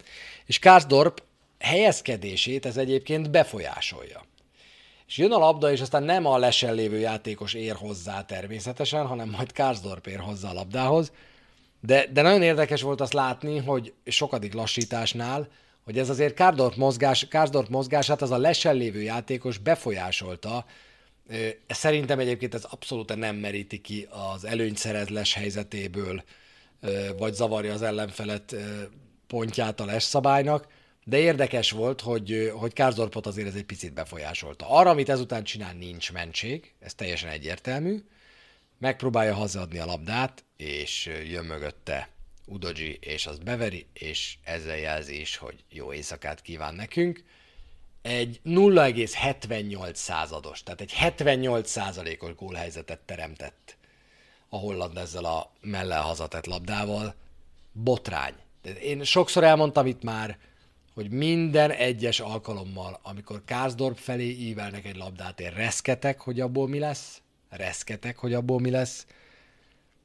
[0.46, 1.22] és Karsdorp
[1.58, 4.24] helyezkedését ez egyébként befolyásolja.
[5.06, 9.28] És jön a labda, és aztán nem a lesen lévő játékos ér hozzá természetesen, hanem
[9.28, 11.12] majd Karsdorp ér hozzá a labdához.
[11.80, 15.48] De, de nagyon érdekes volt azt látni, hogy sokadik lassításnál,
[15.84, 20.64] hogy ez azért Karsdorp, mozgás, Karsdorp mozgását az a lesen lévő játékos befolyásolta,
[21.68, 26.24] Szerintem egyébként ez abszolút nem meríti ki az előnyszerezles helyzetéből,
[27.18, 28.56] vagy zavarja az ellenfelet
[29.26, 30.66] pontját a les szabálynak,
[31.04, 34.68] de érdekes volt, hogy, hogy Kárzorpot azért ez egy picit befolyásolta.
[34.68, 38.04] Arra, amit ezután csinál, nincs mentség, ez teljesen egyértelmű.
[38.78, 42.08] Megpróbálja hazadni a labdát, és jön mögötte
[42.46, 47.22] Udoji, és azt beveri, és ezzel jelzi is, hogy jó éjszakát kíván nekünk
[48.06, 53.76] egy 0,78 százados, tehát egy 78 százalékos gólhelyzetet teremtett
[54.48, 57.14] a holland ezzel a mellel hazatett labdával.
[57.72, 58.34] Botrány.
[58.82, 60.38] Én sokszor elmondtam itt már,
[60.94, 66.78] hogy minden egyes alkalommal, amikor Kászdorp felé ívelnek egy labdát, én reszketek, hogy abból mi
[66.78, 69.06] lesz, reszketek, hogy abból mi lesz.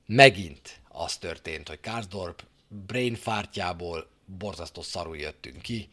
[0.05, 5.89] Megint az történt, hogy Kászdorp brain fártjából borzasztó szarul jöttünk ki,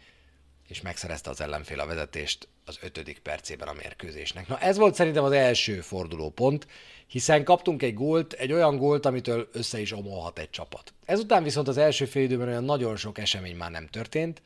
[0.68, 4.48] és megszerezte az ellenfél a vezetést az ötödik percében a mérkőzésnek.
[4.48, 6.66] Na ez volt szerintem az első fordulópont,
[7.06, 10.92] hiszen kaptunk egy gólt, egy olyan gólt, amitől össze is omolhat egy csapat.
[11.04, 14.42] Ezután viszont az első fél időben olyan nagyon sok esemény már nem történt.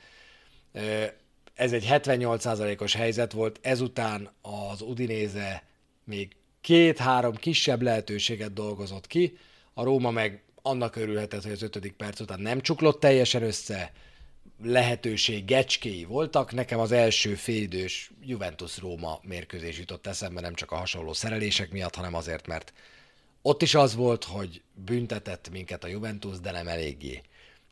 [1.55, 5.63] Ez egy 78%-os helyzet volt, ezután az Udinéze
[6.05, 9.39] még két-három kisebb lehetőséget dolgozott ki,
[9.75, 13.93] a Róma meg annak örülhetett, hogy az ötödik perc után nem csuklott teljesen össze,
[14.63, 16.53] lehetőség gecskéi voltak.
[16.53, 22.15] Nekem az első félidős Juventus-Róma mérkőzés jutott eszembe nem csak a hasonló szerelések miatt, hanem
[22.15, 22.73] azért, mert
[23.43, 27.23] ott is az volt, hogy büntetett minket a Juventus, de nem eléggé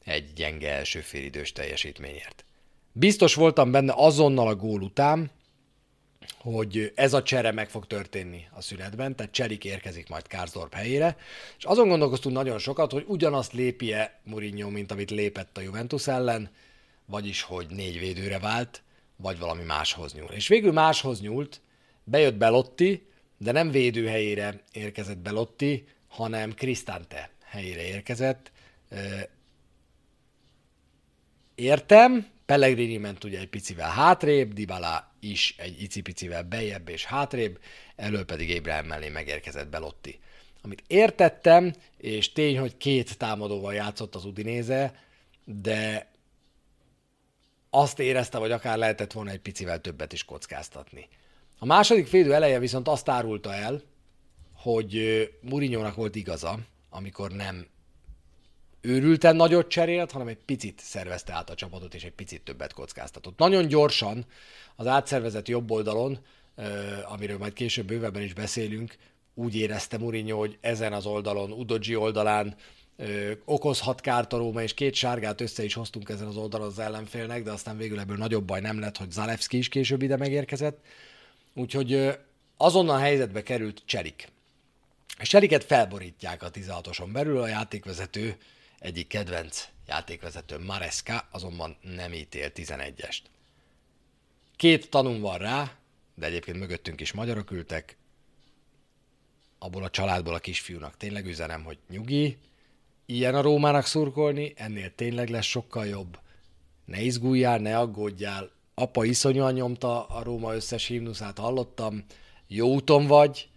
[0.05, 2.45] egy gyenge első félidős teljesítményért.
[2.93, 5.31] Biztos voltam benne azonnal a gól után,
[6.39, 11.17] hogy ez a csere meg fog történni a szünetben, tehát Cserik érkezik majd Kárzdorp helyére,
[11.59, 16.51] és azon gondolkoztunk nagyon sokat, hogy ugyanazt lépje Mourinho, mint amit lépett a Juventus ellen,
[17.11, 18.83] vagyis hogy négy védőre vált,
[19.17, 20.29] vagy valami máshoz nyúl.
[20.29, 21.61] És végül máshoz nyúlt,
[22.05, 23.07] bejött Belotti,
[23.39, 28.53] de nem védő helyére érkezett Belotti, hanem Cristante helyére érkezett.
[31.55, 37.59] Értem, Pellegrini ment ugye egy picivel hátrébb, Dybala is egy icipicivel bejebb és hátrébb,
[37.97, 40.19] elől pedig Ébrahim mellé megérkezett Belotti.
[40.63, 44.95] Amit értettem, és tény, hogy két támadóval játszott az Udinéze,
[45.45, 46.10] de
[47.71, 51.09] azt érezte, hogy akár lehetett volna egy picivel többet is kockáztatni.
[51.59, 53.83] A második félidő eleje viszont azt árulta el,
[54.55, 56.59] hogy Murinyónak volt igaza,
[56.91, 57.67] amikor nem
[58.81, 63.39] őrülten nagyot cserélt, hanem egy picit szervezte át a csapatot, és egy picit többet kockáztatott.
[63.39, 64.27] Nagyon gyorsan
[64.77, 66.19] az átszervezett jobb oldalon,
[67.05, 68.97] amiről majd később bővebben is beszélünk,
[69.35, 72.57] úgy érezte Mourinho, hogy ezen az oldalon, Udogi oldalán
[73.01, 76.79] ö, okozhat kárt a Róma, és két sárgát össze is hoztunk ezen az oldalon az
[76.79, 80.85] ellenfélnek, de aztán végül ebből nagyobb baj nem lett, hogy Zalewski is később ide megérkezett.
[81.55, 82.13] Úgyhogy ö,
[82.57, 84.29] azonnal helyzetbe került Cserik.
[85.21, 88.37] És Cseriket felborítják a 16-oson belül, a játékvezető
[88.79, 93.21] egyik kedvenc játékvezető Maresca azonban nem ítél 11-est.
[94.57, 95.73] Két tanum van rá,
[96.15, 97.97] de egyébként mögöttünk is magyarok ültek.
[99.59, 102.39] Abból a családból a kisfiúnak tényleg üzenem, hogy nyugi,
[103.11, 106.19] ilyen a Rómának szurkolni, ennél tényleg lesz sokkal jobb.
[106.85, 108.51] Ne izguljál, ne aggódjál.
[108.75, 112.05] Apa iszonyúan nyomta a Róma összes himnuszát, hallottam.
[112.47, 113.49] Jó úton vagy,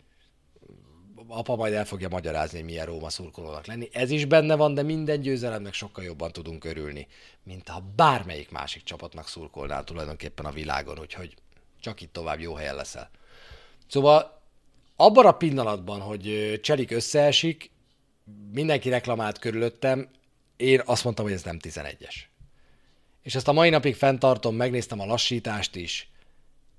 [1.27, 3.89] apa majd el fogja magyarázni, hogy milyen Róma szurkolónak lenni.
[3.91, 7.07] Ez is benne van, de minden győzelemnek sokkal jobban tudunk örülni,
[7.43, 11.35] mint ha bármelyik másik csapatnak szurkolnál tulajdonképpen a világon, úgyhogy
[11.79, 13.09] csak itt tovább jó helyen leszel.
[13.87, 14.41] Szóval
[14.95, 17.71] abban a pillanatban, hogy Cselik összeesik,
[18.51, 20.09] mindenki reklamált körülöttem,
[20.57, 22.15] én azt mondtam, hogy ez nem 11-es.
[23.21, 26.12] És ezt a mai napig fenntartom, megnéztem a lassítást is.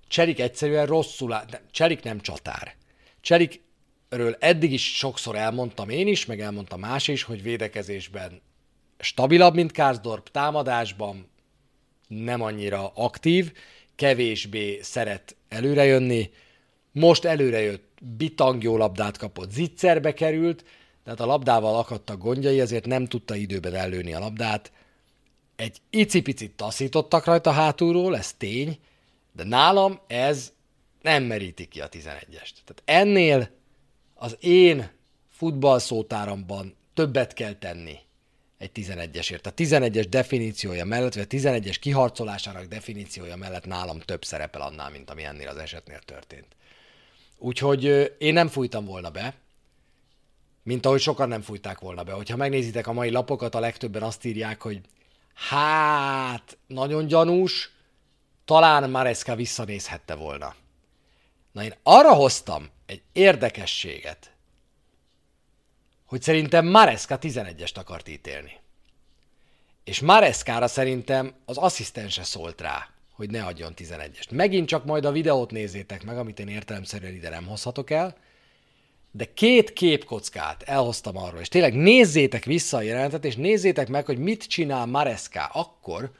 [0.08, 2.74] Cserik egyszerűen rosszul áll, Cserik nem csatár.
[3.20, 3.62] Cserik
[4.08, 8.40] ről eddig is sokszor elmondtam én is, meg elmondta más is, hogy védekezésben
[8.98, 11.28] stabilabb, mint Kárzdorp, támadásban
[12.08, 13.52] nem annyira aktív,
[13.96, 16.30] kevésbé szeret előrejönni.
[16.92, 20.64] Most előrejött, bitang jó labdát kapott, zicserbe került,
[21.04, 24.72] tehát a labdával akadtak gondjai, ezért nem tudta időben előni a labdát.
[25.56, 28.78] Egy icipicit taszítottak rajta hátulról, ez tény,
[29.32, 30.52] de nálam ez
[31.02, 32.54] nem meríti ki a 11-est.
[32.64, 33.50] Tehát ennél
[34.14, 34.90] az én
[35.30, 37.98] futballszótáramban többet kell tenni
[38.58, 39.46] egy 11-esért.
[39.46, 45.10] A 11-es definíciója mellett, vagy a 11-es kiharcolásának definíciója mellett nálam több szerepel annál, mint
[45.10, 46.46] ami ennél az esetnél történt.
[47.38, 49.34] Úgyhogy én nem fújtam volna be,
[50.64, 52.12] mint ahogy sokan nem fújták volna be.
[52.12, 54.80] Hogyha megnézitek a mai lapokat, a legtöbben azt írják, hogy
[55.34, 57.70] hát, nagyon gyanús,
[58.44, 60.54] talán Mareska visszanézhette volna.
[61.52, 64.32] Na én arra hoztam egy érdekességet,
[66.04, 68.60] hogy szerintem Mareska 11-est akart ítélni.
[69.84, 74.30] És Mareskára szerintem az asszisztense szólt rá, hogy ne adjon 11-est.
[74.30, 78.16] Megint csak majd a videót nézzétek meg, amit én értelemszerűen ide nem hozhatok el,
[79.16, 84.18] de két képkockát elhoztam arról, és tényleg nézzétek vissza a jelenetet, és nézzétek meg, hogy
[84.18, 86.10] mit csinál Mareská akkor,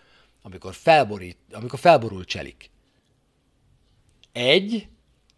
[0.43, 2.71] amikor, felborít, amikor felborul Cselik.
[4.33, 4.89] Egy,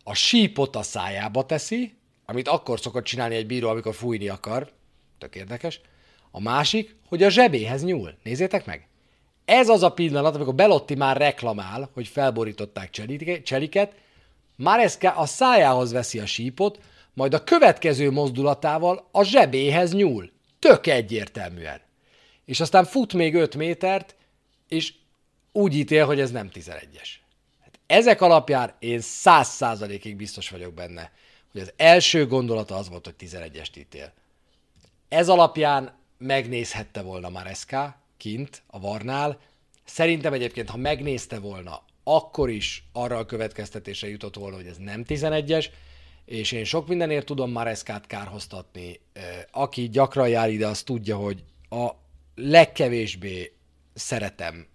[0.04, 1.94] a sípot a szájába teszi,
[2.26, 4.72] amit akkor szokott csinálni egy bíró, amikor fújni akar,
[5.18, 5.80] tök érdekes.
[6.30, 8.14] A másik, hogy a zsebéhez nyúl.
[8.22, 8.88] Nézzétek meg!
[9.44, 12.90] Ez az a pillanat, amikor Belotti már reklamál, hogy felborították
[13.42, 13.94] cseliket,
[14.56, 16.80] Mareska a szájához veszi a sípot,
[17.16, 20.30] majd a következő mozdulatával a zsebéhez nyúl.
[20.58, 21.80] Tök egyértelműen.
[22.44, 24.16] És aztán fut még 5 métert,
[24.68, 24.92] és
[25.52, 27.08] úgy ítél, hogy ez nem 11-es.
[27.62, 31.12] Hát ezek alapján én száz százalékig biztos vagyok benne,
[31.52, 34.12] hogy az első gondolata az volt, hogy 11-est ítél.
[35.08, 39.40] Ez alapján megnézhette volna Mareska kint a Varnál.
[39.84, 45.04] Szerintem egyébként, ha megnézte volna, akkor is arra a következtetésre jutott volna, hogy ez nem
[45.08, 45.66] 11-es,
[46.26, 49.00] és én sok mindenért tudom Mareskát kárhoztatni.
[49.50, 51.90] Aki gyakran jár ide, az tudja, hogy a
[52.34, 53.52] legkevésbé
[53.94, 54.66] szeretem.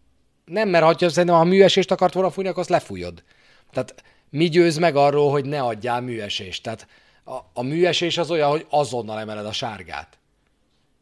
[0.45, 3.23] Nem, mert ha szerintem, ha műesést akart volna fújni, akkor azt lefújod.
[3.71, 6.63] Tehát mi győz meg arról, hogy ne adjál műesést?
[6.63, 6.87] Tehát
[7.23, 10.19] a, a műesés az olyan, hogy azonnal emeled a sárgát.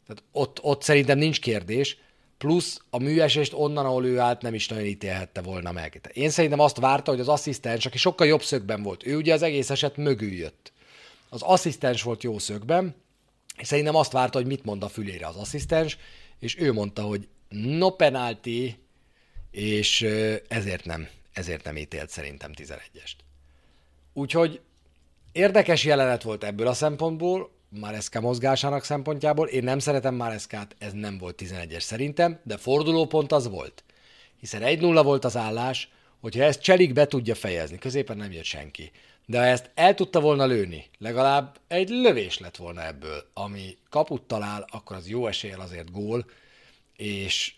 [0.06, 1.98] Tehát ott, ott szerintem nincs kérdés,
[2.40, 6.10] plusz a műesést onnan, ahol ő állt, nem is nagyon ítélhette volna meg.
[6.12, 9.42] Én szerintem azt várta, hogy az asszisztens, aki sokkal jobb szögben volt, ő ugye az
[9.42, 10.72] egész eset mögül jött.
[11.28, 12.94] Az asszisztens volt jó szögben,
[13.56, 15.98] és szerintem azt várta, hogy mit mond a fülére az asszisztens,
[16.38, 18.78] és ő mondta, hogy no penalty,
[19.50, 20.02] és
[20.48, 23.16] ezért nem, ezért nem ítélt szerintem 11-est.
[24.12, 24.60] Úgyhogy
[25.32, 29.46] érdekes jelenet volt ebből a szempontból, Mareska mozgásának szempontjából.
[29.46, 33.84] Én nem szeretem Mareskát, ez nem volt 11-es szerintem, de fordulópont az volt.
[34.40, 35.88] Hiszen 1-0 volt az állás,
[36.20, 38.90] hogyha ezt Cselik be tudja fejezni, középen nem jött senki.
[39.26, 44.22] De ha ezt el tudta volna lőni, legalább egy lövés lett volna ebből, ami kaput
[44.22, 46.30] talál, akkor az jó eséllyel azért gól,
[46.96, 47.54] és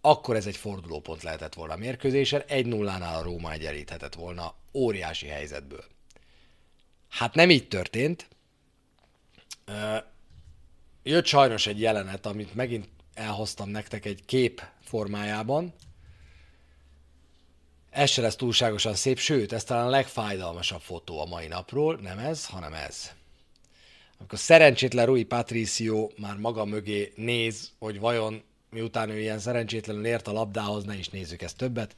[0.00, 5.26] akkor ez egy fordulópont lehetett volna a mérkőzésen, egy nullánál a Róma egyenlíthetett volna óriási
[5.26, 5.84] helyzetből.
[7.12, 8.28] Hát nem így történt.
[11.02, 15.74] Jött sajnos egy jelenet, amit megint elhoztam nektek egy kép formájában.
[17.90, 21.96] Ez se lesz túlságosan szép, sőt, ez talán a legfájdalmasabb fotó a mai napról.
[21.96, 23.10] Nem ez, hanem ez.
[24.18, 30.28] Amikor szerencsétlen Rui Patricio már maga mögé néz, hogy vajon miután ő ilyen szerencsétlenül ért
[30.28, 31.96] a labdához, ne is nézzük ezt többet,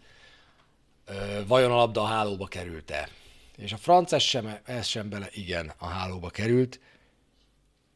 [1.46, 3.08] vajon a labda a hálóba került-e?
[3.56, 6.80] És a franc sem, ez sem bele, igen, a hálóba került.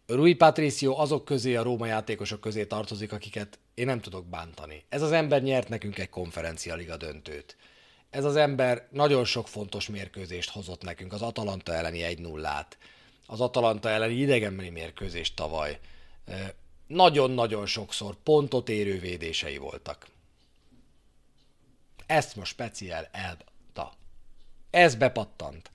[0.06, 4.84] Rui Patricio azok közé, a Róma játékosok közé tartozik, akiket én nem tudok bántani.
[4.88, 7.56] Ez az ember nyert nekünk egy konferencia liga döntőt.
[8.10, 12.78] Ez az ember nagyon sok fontos mérkőzést hozott nekünk, az Atalanta elleni 1-0-át,
[13.26, 15.78] az Atalanta elleni idegenbeli mérkőzést tavaly.
[16.86, 20.06] Nagyon-nagyon sokszor pontot érő védései voltak.
[22.06, 23.56] Ezt most speciál elbta.
[24.70, 25.70] Ez bepattant.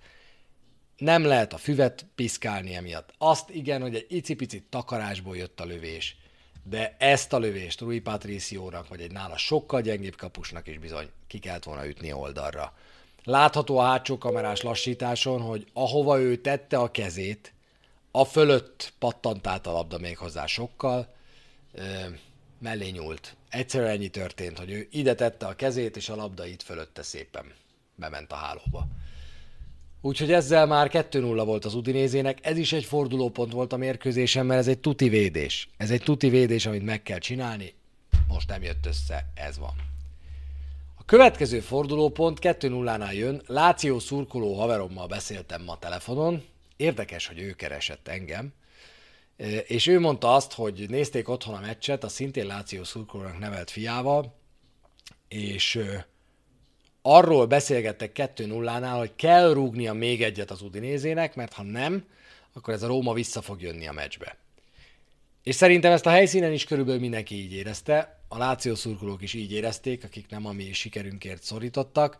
[0.97, 3.13] Nem lehet a füvet piszkálni emiatt.
[3.17, 6.17] Azt igen, hogy egy icipicit takarásból jött a lövés,
[6.63, 11.39] de ezt a lövést Rui Patriciónak, vagy egy nála sokkal gyengébb kapusnak is bizony ki
[11.39, 12.73] kellett volna ütni oldalra.
[13.23, 17.53] Látható a hátsó kamerás lassításon, hogy ahova ő tette a kezét,
[18.12, 21.15] a fölött pattant át a labda még hozzá sokkal,
[22.60, 23.36] mellé nyúlt.
[23.49, 27.53] Egyszerűen ennyi történt, hogy ő ide tette a kezét, és a labda itt fölötte szépen
[27.95, 28.88] bement a hálóba.
[30.01, 34.60] Úgyhogy ezzel már 2-0 volt az Udinézének, ez is egy fordulópont volt a mérkőzésen, mert
[34.60, 35.69] ez egy tuti védés.
[35.77, 37.73] Ez egy tuti védés, amit meg kell csinálni,
[38.27, 39.73] most nem jött össze, ez van.
[40.95, 46.43] A következő fordulópont 2-0-nál jön, Láció szurkoló haverommal beszéltem ma telefonon,
[46.75, 48.53] érdekes, hogy ő keresett engem,
[49.67, 54.36] és ő mondta azt, hogy nézték otthon a meccset a szintén Láció szurkolónak nevelt fiával,
[55.27, 55.79] és
[57.05, 62.05] arról beszélgettek 2-0-nál, hogy kell rúgnia még egyet az Udinézének, mert ha nem,
[62.53, 64.37] akkor ez a Róma vissza fog jönni a meccsbe.
[65.43, 69.51] És szerintem ezt a helyszínen is körülbelül mindenki így érezte, a Láció szurkolók is így
[69.51, 72.17] érezték, akik nem a mi sikerünkért szorítottak,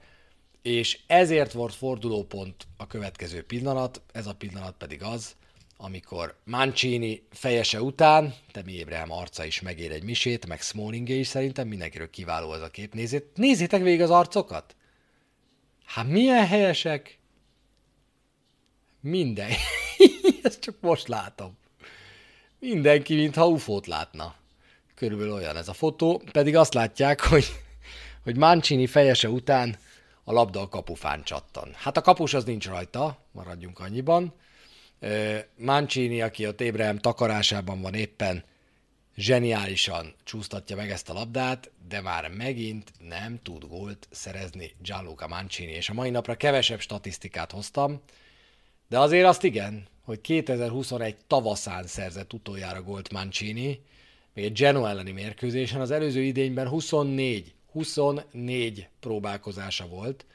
[0.62, 5.36] és ezért volt fordulópont a következő pillanat, ez a pillanat pedig az,
[5.78, 8.34] amikor Mancini fejese után,
[8.66, 12.70] mi Ébrahim arca is megér egy misét, meg Smallingé is szerintem, mindenkiről kiváló ez a
[12.70, 12.94] kép.
[12.94, 14.76] Nézzét, nézzétek végig az arcokat!
[15.86, 17.18] Hát milyen helyesek!
[19.00, 19.50] Minden.
[20.44, 21.58] Ezt csak most látom.
[22.60, 24.36] Mindenki, mintha ufót látna.
[24.96, 27.46] Körülbelül olyan ez a fotó, pedig azt látják, hogy,
[28.24, 29.78] hogy Mancini fejese után
[30.24, 31.74] a labda a kapufán csattan.
[31.74, 34.34] Hát a kapus az nincs rajta, maradjunk annyiban,
[35.58, 38.44] Mancini, aki a Ébrahim takarásában van éppen,
[39.16, 45.72] zseniálisan csúsztatja meg ezt a labdát, de már megint nem tud gólt szerezni Gianluca Mancini,
[45.72, 48.02] és a mai napra kevesebb statisztikát hoztam,
[48.90, 53.82] De azért azt igen, hogy 2021 tavaszán szerzett utoljára gólt Mancini,
[54.34, 60.26] még egy Genoa elleni mérkőzésen, az előző idényben 24, 24 próbálkozása volt.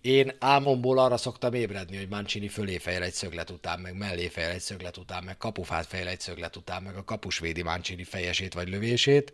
[0.00, 4.50] Én álmomból arra szoktam ébredni, hogy Mancini fölé fejel egy szöglet után, meg mellé fejel
[4.50, 8.54] egy szöglet után, meg kapufát fejel egy szöglet után, meg a kapus védi Mancini fejesét
[8.54, 9.32] vagy lövését.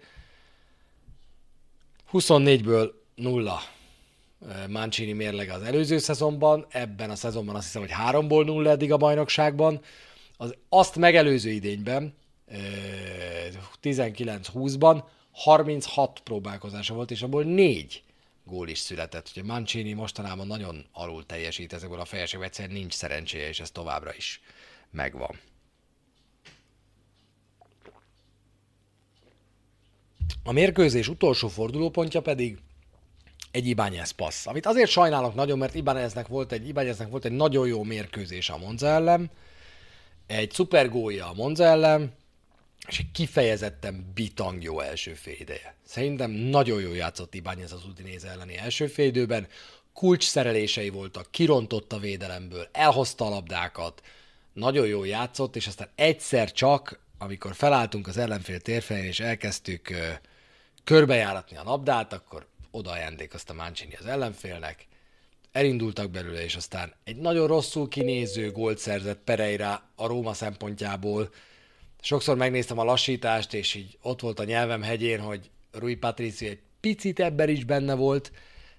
[2.12, 3.60] 24-ből nulla
[4.68, 8.96] Mancini mérleg az előző szezonban, ebben a szezonban azt hiszem, hogy háromból nulla eddig a
[8.96, 9.80] bajnokságban.
[10.36, 12.14] Az azt megelőző idényben,
[13.82, 15.02] 19-20-ban
[15.32, 18.02] 36 próbálkozása volt, és abból 4
[18.46, 19.28] gól is született.
[19.30, 24.14] Ugye Mancini mostanában nagyon alul teljesít ezekből a fejesekből, egyszerűen nincs szerencséje, és ez továbbra
[24.14, 24.40] is
[24.90, 25.40] megvan.
[30.44, 32.58] A mérkőzés utolsó fordulópontja pedig
[33.50, 37.66] egy Ibányez passz, amit azért sajnálok nagyon, mert Ibányeznek volt egy, Ibányeznek volt egy nagyon
[37.66, 39.30] jó mérkőzés a Monza ellen,
[40.26, 42.14] egy szuper gólja a Monza ellen,
[42.88, 45.36] és egy kifejezetten bitang jó első fél
[45.84, 49.46] Szerintem nagyon jó játszott Ibányez az Udinéze elleni első fél
[49.92, 54.02] kulcs szerelései voltak, kirontott a védelemből, elhozta a labdákat,
[54.52, 59.98] nagyon jó játszott, és aztán egyszer csak, amikor felálltunk az ellenfél térfelén, és elkezdtük uh,
[60.84, 64.86] körbejáratni a labdát, akkor oda ajándékozta Mancini az ellenfélnek,
[65.52, 71.30] elindultak belőle, és aztán egy nagyon rosszul kinéző gólt szerzett Pereira a Róma szempontjából.
[72.06, 76.58] Sokszor megnéztem a lassítást, és így ott volt a nyelvem hegyén, hogy Rui Patricio egy
[76.80, 78.32] picit ebben is benne volt,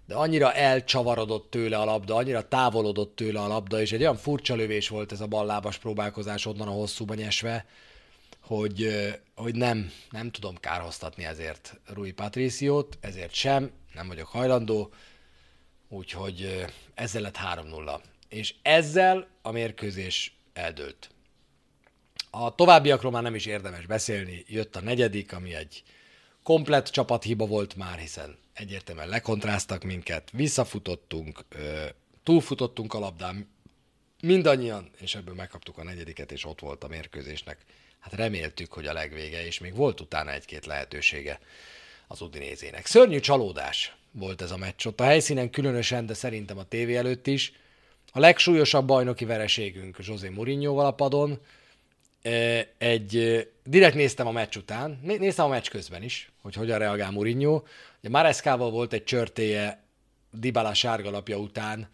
[0.05, 4.55] de annyira elcsavarodott tőle a labda, annyira távolodott tőle a labda, és egy olyan furcsa
[4.55, 7.65] lövés volt ez a ballábas próbálkozás onnan a hosszúban esve,
[8.41, 8.87] hogy,
[9.35, 14.93] hogy nem, nem tudom kárhoztatni ezért Rui Patriciót, ezért sem, nem vagyok hajlandó,
[15.89, 17.99] úgyhogy ezzel lett 3-0.
[18.29, 21.09] És ezzel a mérkőzés eldőlt.
[22.29, 25.83] A továbbiakról már nem is érdemes beszélni, jött a negyedik, ami egy
[26.43, 31.45] komplett csapathiba volt már, hiszen egyértelműen lekontráztak minket, visszafutottunk,
[32.23, 33.49] túlfutottunk a labdán,
[34.21, 37.57] mindannyian, és ebből megkaptuk a negyediket, és ott volt a mérkőzésnek.
[37.99, 41.39] Hát reméltük, hogy a legvége, és még volt utána egy-két lehetősége
[42.07, 42.85] az Udinézének.
[42.85, 44.85] Szörnyű csalódás volt ez a meccs.
[44.85, 47.53] Ott a helyszínen különösen, de szerintem a tévé előtt is.
[48.11, 51.39] A legsúlyosabb bajnoki vereségünk José Mourinho a padon.
[52.77, 57.61] Egy, direkt néztem a meccs után, néztem a meccs közben is, hogy hogyan reagál Mourinho.
[57.99, 59.83] Ugye Mareszkával volt egy csörtéje
[60.31, 61.89] Dybala sárgalapja után,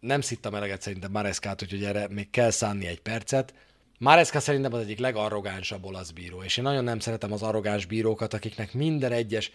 [0.00, 3.54] nem szittam eleget szerintem Mareszkát, úgyhogy erre még kell szánni egy percet.
[3.98, 8.34] Máreszka szerintem az egyik legarrogánsabb olasz bíró, és én nagyon nem szeretem az arrogáns bírókat,
[8.34, 9.50] akiknek minden egyes...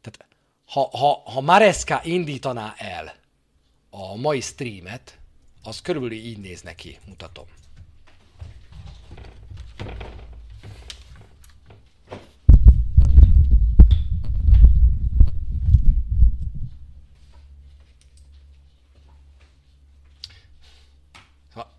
[0.00, 0.34] Tehát
[0.66, 3.14] ha, ha, ha Maresca indítaná el
[3.90, 5.18] a mai streamet,
[5.62, 7.44] az körülbelül így néz neki, mutatom.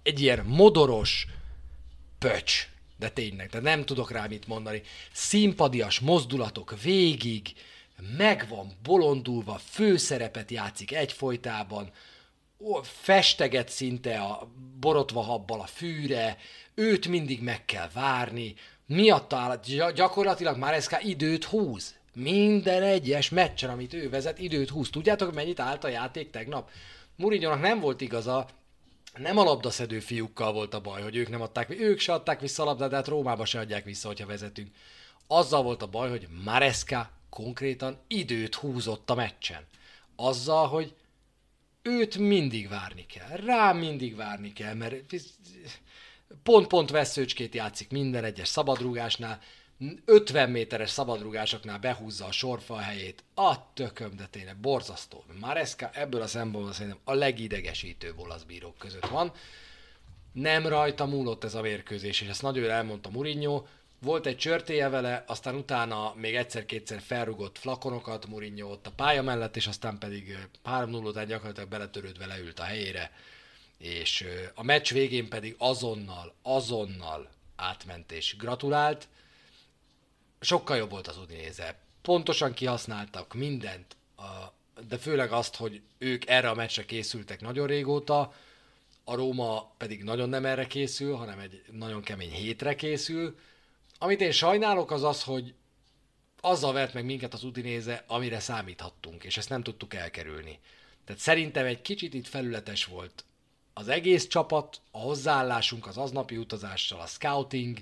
[0.06, 1.28] Egy ilyen modoros,
[2.20, 2.68] pöcs,
[3.00, 4.82] de tényleg, de nem tudok rá mit mondani.
[5.12, 7.54] Színpadias mozdulatok végig,
[8.18, 11.92] meg van bolondulva, főszerepet játszik egyfolytában,
[12.84, 14.48] festeget szinte a
[14.80, 16.38] borotva habbal a fűre,
[16.76, 19.60] őt mindig meg kell várni, miatta
[19.96, 21.96] gyakorlatilag már ez időt húz.
[22.14, 24.90] Minden egyes meccsen, amit ő vezet, időt húz.
[24.90, 26.70] Tudjátok, mennyit állt a játék tegnap?
[27.16, 28.48] Murinyónak nem volt igaza,
[29.18, 32.64] nem a labdaszedő fiúkkal volt a baj, hogy ők nem adták, ők se adták vissza
[32.64, 34.76] a labdát, de hát Rómába se adják vissza, hogyha vezetünk.
[35.28, 39.66] Azzal volt a baj, hogy Maresca konkrétan időt húzott a meccsen.
[40.16, 40.96] Azzal, hogy
[41.82, 44.96] őt mindig várni kell, rá mindig várni kell, mert
[46.44, 49.42] pont-pont veszőcskét játszik minden egyes szabadrúgásnál,
[50.06, 55.24] 50 méteres szabadrugásoknál behúzza a sorfa helyét, a tököm, de tényleg borzasztó.
[55.40, 59.32] Maresca ebből a szempontból szerintem a legidegesítőbb olasz bírók között van.
[60.32, 63.66] Nem rajta múlott ez a mérkőzés, és ezt nagyon elmondta Mourinho.
[64.00, 69.56] Volt egy csörtéje vele, aztán utána még egyszer-kétszer felrugott flakonokat Mourinho ott a pálya mellett,
[69.56, 73.12] és aztán pedig 3-0 után gyakorlatilag beletörődve leült a helyére,
[73.78, 79.08] és a meccs végén pedig azonnal, azonnal átment és gratulált
[80.46, 81.80] sokkal jobb volt az Udinéze.
[82.02, 83.96] Pontosan kihasználtak mindent,
[84.88, 88.34] de főleg azt, hogy ők erre a meccsre készültek nagyon régóta,
[89.04, 93.38] a Róma pedig nagyon nem erre készül, hanem egy nagyon kemény hétre készül.
[93.98, 95.54] Amit én sajnálok az az, hogy
[96.42, 100.60] azzal vert meg minket az Udinéze, amire számíthattunk, és ezt nem tudtuk elkerülni.
[101.06, 103.26] Tehát szerintem egy kicsit itt felületes volt
[103.74, 107.78] az egész csapat, a hozzáállásunk az aznapi utazással, a scouting,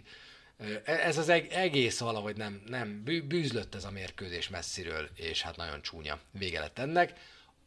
[0.86, 6.20] ez az egész valahogy nem, nem bűzlött ez a mérkőzés messziről, és hát nagyon csúnya
[6.32, 7.20] vége lett ennek.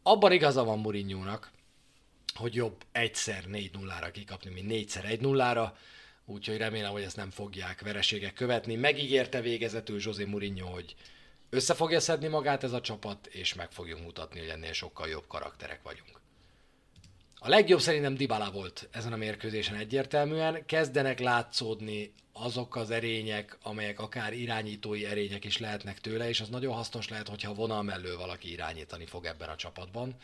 [0.02, 1.22] Abban igaza van mourinho
[2.34, 5.70] hogy jobb egyszer 4-0-ra kikapni, mint négyszer 1-0-ra,
[6.24, 8.74] úgyhogy remélem, hogy ezt nem fogják vereségek követni.
[8.74, 10.94] Megígérte végezetül José Mourinho, hogy
[11.50, 15.26] össze fogja szedni magát ez a csapat, és meg fogjuk mutatni, hogy ennél sokkal jobb
[15.26, 16.20] karakterek vagyunk.
[17.38, 20.66] A legjobb szerintem Dybala volt ezen a mérkőzésen egyértelműen.
[20.66, 26.74] Kezdenek látszódni azok az erények, amelyek akár irányítói erények is lehetnek tőle, és az nagyon
[26.74, 30.16] hasznos lehet, hogyha vonal mellől valaki irányítani fog ebben a csapatban.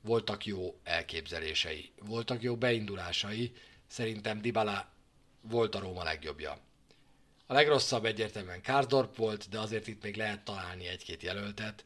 [0.00, 3.52] Voltak jó elképzelései, voltak jó beindulásai,
[3.86, 4.88] szerintem Dybala
[5.40, 6.58] volt a Róma legjobbja.
[7.46, 11.84] A legrosszabb egyértelműen Kárdorp volt, de azért itt még lehet találni egy-két jelöltet.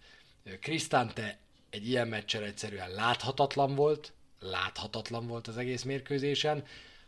[0.61, 1.39] Krisztánte
[1.71, 6.65] egy ilyen meccsen egyszerűen láthatatlan volt, láthatatlan volt az egész mérkőzésen.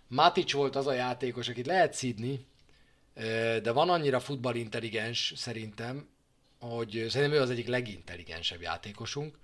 [0.08, 2.46] Matic volt az a játékos, akit lehet szídni,
[3.62, 6.08] de van annyira futballintelligens szerintem,
[6.60, 9.38] hogy szerintem ő az egyik legintelligensebb játékosunk,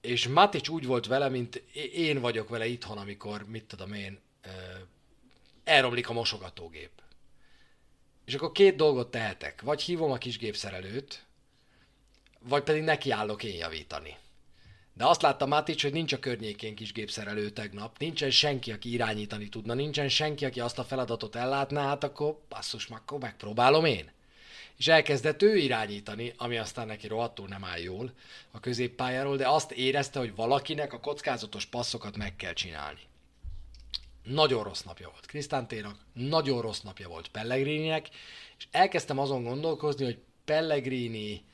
[0.00, 1.56] és Matic úgy volt vele, mint
[1.92, 4.20] én vagyok vele itthon, amikor, mit tudom én,
[5.64, 6.90] elromlik a mosogatógép.
[8.24, 9.62] És akkor két dolgot tehetek.
[9.62, 11.24] Vagy hívom a kis gépszerelőt,
[12.40, 14.16] vagy pedig nekiállok én javítani.
[14.94, 19.48] De azt látta Matic, hogy nincs a környékén kis gépszerelő tegnap, nincsen senki, aki irányítani
[19.48, 24.10] tudna, nincsen senki, aki azt a feladatot ellátná, hát akkor basszus, akkor megpróbálom én.
[24.76, 28.12] És elkezdett ő irányítani, ami aztán neki rohadtul nem áll jól
[28.50, 33.00] a középpályáról, de azt érezte, hogy valakinek a kockázatos passzokat meg kell csinálni.
[34.22, 38.08] Nagyon rossz napja volt Krisztánténak, nagyon rossz napja volt Pellegrininek,
[38.58, 41.44] és elkezdtem azon gondolkozni, hogy Pellegrini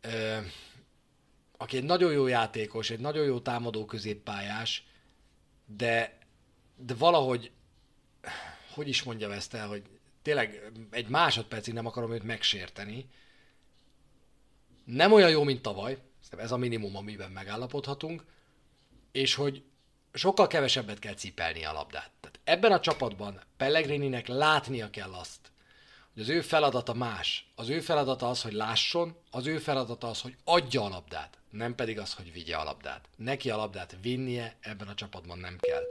[0.00, 0.38] ö,
[1.56, 4.86] aki egy nagyon jó játékos, egy nagyon jó támadó középpályás,
[5.66, 6.18] de,
[6.76, 7.50] de valahogy,
[8.74, 9.82] hogy is mondjam ezt el, hogy
[10.22, 13.08] tényleg egy másodpercig nem akarom őt megsérteni.
[14.84, 15.98] Nem olyan jó, mint tavaly,
[16.36, 18.24] ez a minimum, amiben megállapodhatunk,
[19.12, 19.62] és hogy
[20.12, 22.10] sokkal kevesebbet kell cipelni a labdát.
[22.20, 25.52] Tehát ebben a csapatban Pellegrininek látnia kell azt,
[26.12, 27.50] hogy az ő feladata más.
[27.54, 31.74] Az ő feladata az, hogy lásson, az ő feladata az, hogy adja a labdát, nem
[31.74, 33.08] pedig az, hogy vigye a labdát.
[33.16, 35.82] Neki a labdát vinnie ebben a csapatban nem kell.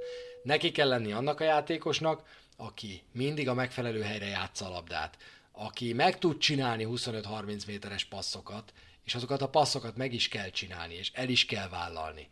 [0.43, 5.17] Neki kell lenni annak a játékosnak, aki mindig a megfelelő helyre játsza a labdát,
[5.51, 10.93] aki meg tud csinálni 25-30 méteres passzokat, és azokat a passzokat meg is kell csinálni,
[10.93, 12.29] és el is kell vállalni.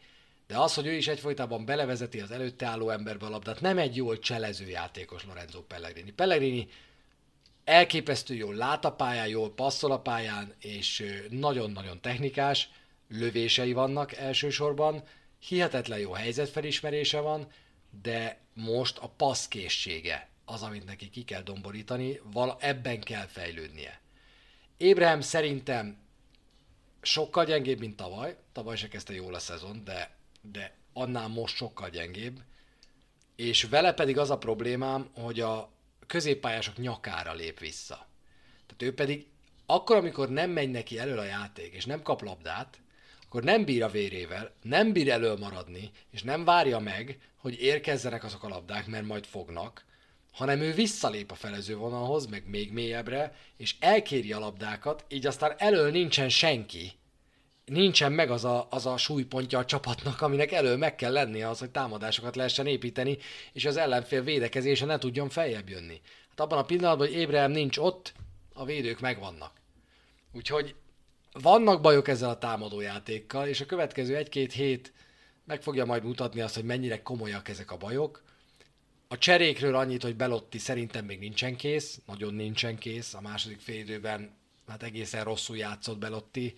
[0.48, 3.96] De az, hogy ő is egyfolytában belevezeti az előtte álló emberbe a labdát, nem egy
[3.96, 6.12] jól cselező játékos Lorenzo Pellegrini.
[6.12, 6.68] Pellegrini
[7.64, 12.70] elképesztő jól lát a pályán, jól passzol a pályán, és nagyon-nagyon technikás,
[13.20, 15.04] lövései vannak elsősorban,
[15.40, 17.48] hihetetlen jó helyzetfelismerése van,
[18.02, 24.02] de most a passzkészsége az, amit neki ki kell domborítani, vala, ebben kell fejlődnie.
[24.78, 25.98] Ébrahim szerintem
[27.02, 28.38] sokkal gyengébb, mint tavaly.
[28.52, 32.40] Tavaly se kezdte jól a szezon, de, de annál most sokkal gyengébb.
[33.36, 35.72] És vele pedig az a problémám, hogy a
[36.08, 38.08] középpályások nyakára lép vissza.
[38.66, 39.28] Tehát ő pedig
[39.66, 42.82] akkor, amikor nem megy neki elől a játék, és nem kap labdát,
[43.34, 48.24] akkor nem bír a vérével, nem bír elől maradni, és nem várja meg, hogy érkezzenek
[48.24, 49.86] azok a labdák, mert majd fognak,
[50.32, 55.54] hanem ő visszalép a felező vonalhoz, meg még mélyebbre, és elkéri a labdákat, így aztán
[55.58, 56.92] elől nincsen senki,
[57.66, 61.60] nincsen meg az a, az a súlypontja a csapatnak, aminek elő meg kell lennie az,
[61.60, 63.18] hogy támadásokat lehessen építeni,
[63.54, 66.02] és az ellenfél védekezése ne tudjon feljebb jönni.
[66.30, 68.14] Hát abban a pillanatban, hogy Ébrahim nincs ott,
[68.54, 69.52] a védők megvannak.
[70.32, 70.76] Úgyhogy
[71.42, 74.94] vannak bajok ezzel a támadójátékkal, és a következő egy-két hét
[75.46, 78.24] meg fogja majd mutatni azt, hogy mennyire komolyak ezek a bajok.
[79.08, 83.14] A cserékről annyit, hogy Belotti szerintem még nincsen kész, nagyon nincsen kész.
[83.14, 84.36] A második félidőben
[84.68, 86.54] hát egészen rosszul játszott Belotti,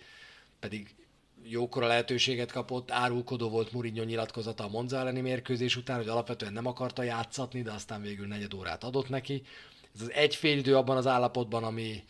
[0.60, 0.94] pedig
[1.42, 6.66] jókora lehetőséget kapott, árulkodó volt Mourinho nyilatkozata a Monza elleni mérkőzés után, hogy alapvetően nem
[6.66, 9.42] akarta játszatni, de aztán végül negyed órát adott neki.
[9.94, 12.04] Ez az egy fél idő abban az állapotban, ami,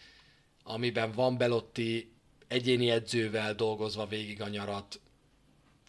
[0.63, 2.16] amiben van Belotti
[2.49, 5.01] egyéni edzővel dolgozva végig a nyarat,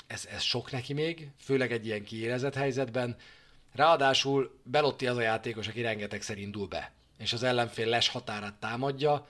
[0.08, 3.16] ez, ez sok neki még, főleg egy ilyen kiérezett helyzetben.
[3.74, 9.28] Ráadásul Belotti az a játékos, aki rengeteg indul be, és az ellenfél les határát támadja.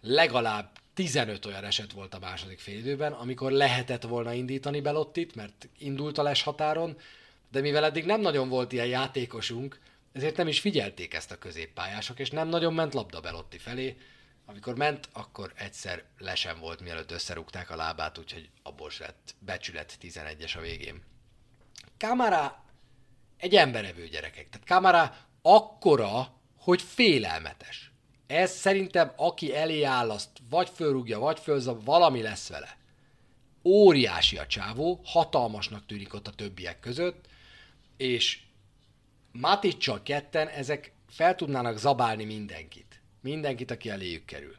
[0.00, 6.18] Legalább 15 olyan eset volt a második félidőben, amikor lehetett volna indítani Belottit, mert indult
[6.18, 6.96] a les határon,
[7.50, 9.78] de mivel eddig nem nagyon volt ilyen játékosunk,
[10.12, 13.96] ezért nem is figyelték ezt a középpályások, és nem nagyon ment labda Belotti felé,
[14.50, 19.98] amikor ment, akkor egyszer lesen volt, mielőtt összerúgták a lábát, úgyhogy abból se lett becsület
[20.02, 21.02] 11-es a végén.
[21.98, 22.64] Kamara
[23.36, 24.48] egy emberevő gyerekek.
[24.48, 27.92] Tehát Kamara akkora, hogy félelmetes.
[28.26, 32.76] Ez szerintem, aki elé áll, azt vagy fölrúgja, vagy fölzab, valami lesz vele.
[33.64, 37.26] Óriási a csávó, hatalmasnak tűnik ott a többiek között,
[37.96, 38.40] és
[39.32, 42.87] Maticsal ketten ezek fel tudnának zabálni mindenkit.
[43.28, 44.56] Mindenkit, aki eléjük kerül.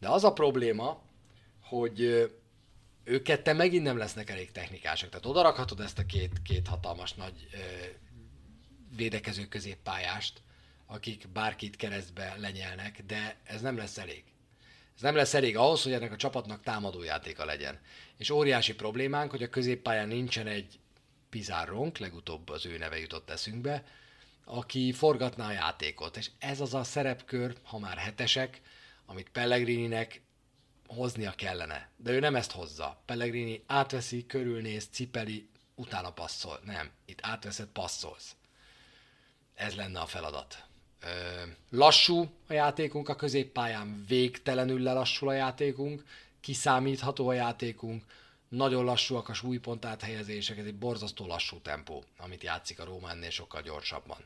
[0.00, 1.02] De az a probléma,
[1.62, 2.00] hogy
[3.04, 5.08] ők ketten megint nem lesznek elég technikásak.
[5.08, 7.56] Tehát odarakhatod ezt a két, két hatalmas nagy ö,
[8.96, 10.42] védekező középpályást,
[10.86, 14.24] akik bárkit keresztbe lenyelnek, de ez nem lesz elég.
[14.94, 17.80] Ez nem lesz elég ahhoz, hogy ennek a csapatnak támadójátéka legyen.
[18.16, 20.78] És óriási problémánk, hogy a középpályán nincsen egy
[21.30, 23.84] Pizarronk, legutóbb az ő neve jutott eszünkbe,
[24.48, 26.16] aki forgatná a játékot.
[26.16, 28.60] És ez az a szerepkör, ha már hetesek,
[29.06, 30.22] amit Pellegrininek
[30.86, 31.90] hoznia kellene.
[31.96, 33.02] De ő nem ezt hozza.
[33.04, 36.60] Pellegrini átveszi, körülnéz, cipeli, utána passzol.
[36.64, 38.36] Nem, itt átveszed, passzolsz.
[39.54, 40.64] Ez lenne a feladat.
[41.70, 46.04] Lassú a játékunk a középpályán, végtelenül lelassul a játékunk,
[46.40, 48.04] kiszámítható a játékunk,
[48.48, 53.30] nagyon lassúak a súlypont áthelyezések, ez egy borzasztó lassú tempó, amit játszik a Róma, ennél
[53.30, 54.18] sokkal gyorsabban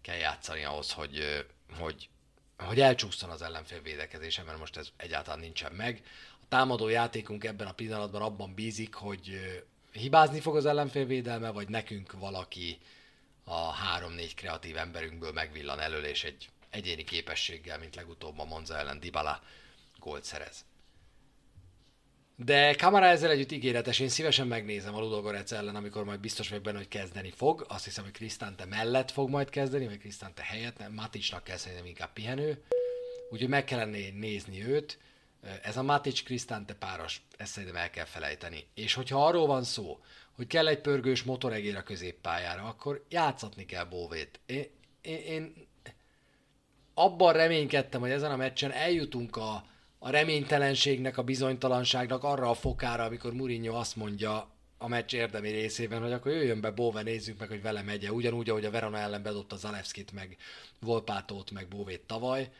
[0.00, 1.44] kell játszani ahhoz, hogy,
[1.78, 2.08] hogy,
[2.58, 6.02] hogy elcsúszson az ellenfél védekezése, mert most ez egyáltalán nincsen meg.
[6.40, 9.40] A támadó játékunk ebben a pillanatban abban bízik, hogy
[9.92, 12.78] hibázni fog az ellenfél védelme, vagy nekünk valaki
[13.44, 19.00] a három-négy kreatív emberünkből megvillan elől, és egy egyéni képességgel, mint legutóbb a Monza ellen
[19.00, 19.42] Dybala
[19.98, 20.64] gólt szerez.
[22.44, 26.64] De Kamara ezzel együtt ígéretes, én szívesen megnézem a Ludogorec ellen, amikor majd biztos vagyok
[26.64, 27.66] benne, hogy kezdeni fog.
[27.68, 31.86] Azt hiszem, hogy Krisztánte mellett fog majd kezdeni, vagy Krisztánte helyett, nem, Maticsnak kell szerintem
[31.86, 32.62] inkább pihenő.
[33.30, 34.98] Úgyhogy meg kellene nézni őt.
[35.62, 38.66] Ez a Matic Krisztánte páros, ezt szerintem el kell felejteni.
[38.74, 40.00] És hogyha arról van szó,
[40.32, 44.40] hogy kell egy pörgős motoregér a középpályára, akkor játszatni kell Bóvét.
[44.46, 44.66] Én,
[45.00, 45.66] én, én
[46.94, 49.70] abban reménykedtem, hogy ezen a meccsen eljutunk a,
[50.04, 56.02] a reménytelenségnek, a bizonytalanságnak arra a fokára, amikor Mourinho azt mondja a meccs érdemi részében,
[56.02, 58.12] hogy akkor jöjjön be Bóve, nézzük meg, hogy vele megye.
[58.12, 60.36] Ugyanúgy, ahogy a Verona ellen bedobta Zalewskit, meg
[60.80, 62.50] Volpátót, meg Bóvét tavaly.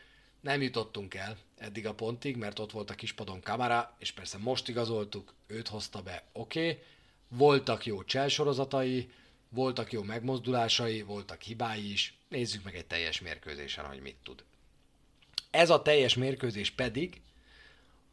[0.41, 4.69] Nem jutottunk el eddig a pontig, mert ott volt a kispadon kamera, és persze most
[4.69, 6.69] igazoltuk, őt hozta be, oké.
[6.69, 6.81] Okay.
[7.27, 9.09] Voltak jó cselsorozatai,
[9.49, 12.17] voltak jó megmozdulásai, voltak hibái is.
[12.29, 14.43] Nézzük meg egy teljes mérkőzésen, hogy mit tud.
[15.51, 17.21] Ez a teljes mérkőzés pedig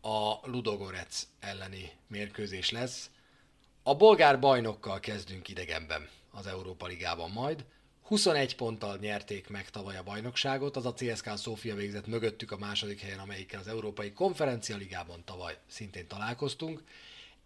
[0.00, 3.10] a Ludogorec elleni mérkőzés lesz.
[3.82, 7.64] A bolgár bajnokkal kezdünk idegenben az Európa Ligában majd.
[8.02, 13.00] 21 ponttal nyerték meg tavaly a bajnokságot, az a CSK Szófia végzett mögöttük a második
[13.00, 16.82] helyen, amelyikkel az Európai Konferencia Ligában tavaly szintén találkoztunk.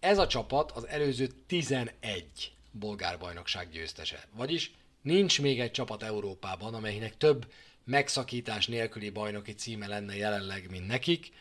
[0.00, 4.26] Ez a csapat az előző 11 bolgár bajnokság győztese.
[4.32, 7.52] Vagyis nincs még egy csapat Európában, amelynek több
[7.84, 11.32] megszakítás nélküli bajnoki címe lenne jelenleg, mint nekik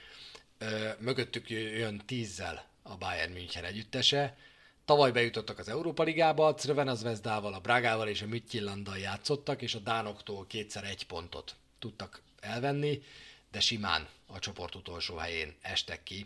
[1.00, 4.38] mögöttük jön tízzel a Bayern München együttese.
[4.86, 9.76] Tavaly bejutottak az Európa Ligába, a Crvena Zvezdával, a Bragával és a Midtjyllanddal játszottak, és
[9.76, 13.04] a Dánoktól kétszer egy pontot tudtak elvenni,
[13.52, 16.26] de simán a csoport utolsó helyén estek ki.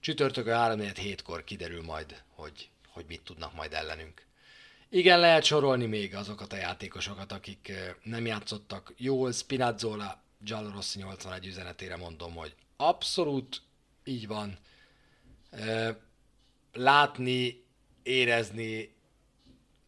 [0.00, 4.26] Csütörtökön 3 hétkor kiderül majd, hogy, hogy mit tudnak majd ellenünk.
[4.88, 7.72] Igen, lehet sorolni még azokat a játékosokat, akik
[8.02, 9.32] nem játszottak jól.
[9.32, 13.62] Spinazzola, Giallo Rossi 81 üzenetére mondom, hogy abszolút
[14.04, 14.58] így van.
[16.72, 17.64] Látni,
[18.02, 18.94] érezni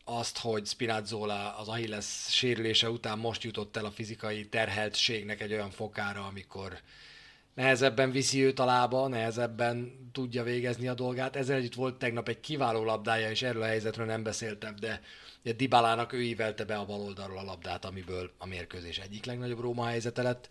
[0.05, 5.71] azt, hogy Spinazzola az Achilles sérülése után most jutott el a fizikai terheltségnek egy olyan
[5.71, 6.79] fokára, amikor
[7.55, 11.37] nehezebben viszi őt a lába, nehezebben tudja végezni a dolgát.
[11.37, 15.03] Ezzel együtt volt tegnap egy kiváló labdája, és erről a helyzetről nem beszéltem, de
[15.45, 19.61] ugye Dibalának ő ívelte be a bal oldalról a labdát, amiből a mérkőzés egyik legnagyobb
[19.61, 20.49] Róma helyzete lett.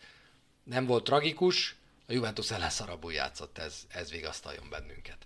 [0.63, 1.75] Nem volt tragikus,
[2.13, 5.17] a Juventus ellen szarabul játszott, ez, ez vigasztaljon bennünket.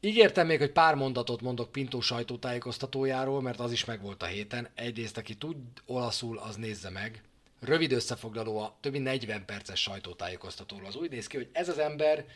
[0.00, 4.68] Ígértem még, hogy pár mondatot mondok Pintó sajtótájékoztatójáról, mert az is megvolt a héten.
[4.74, 5.56] Egyrészt, aki tud
[5.86, 7.22] olaszul, az nézze meg.
[7.60, 10.86] Rövid összefoglaló a több mint 40 perces sajtótájékoztatóról.
[10.86, 12.26] Az úgy néz ki, hogy ez az ember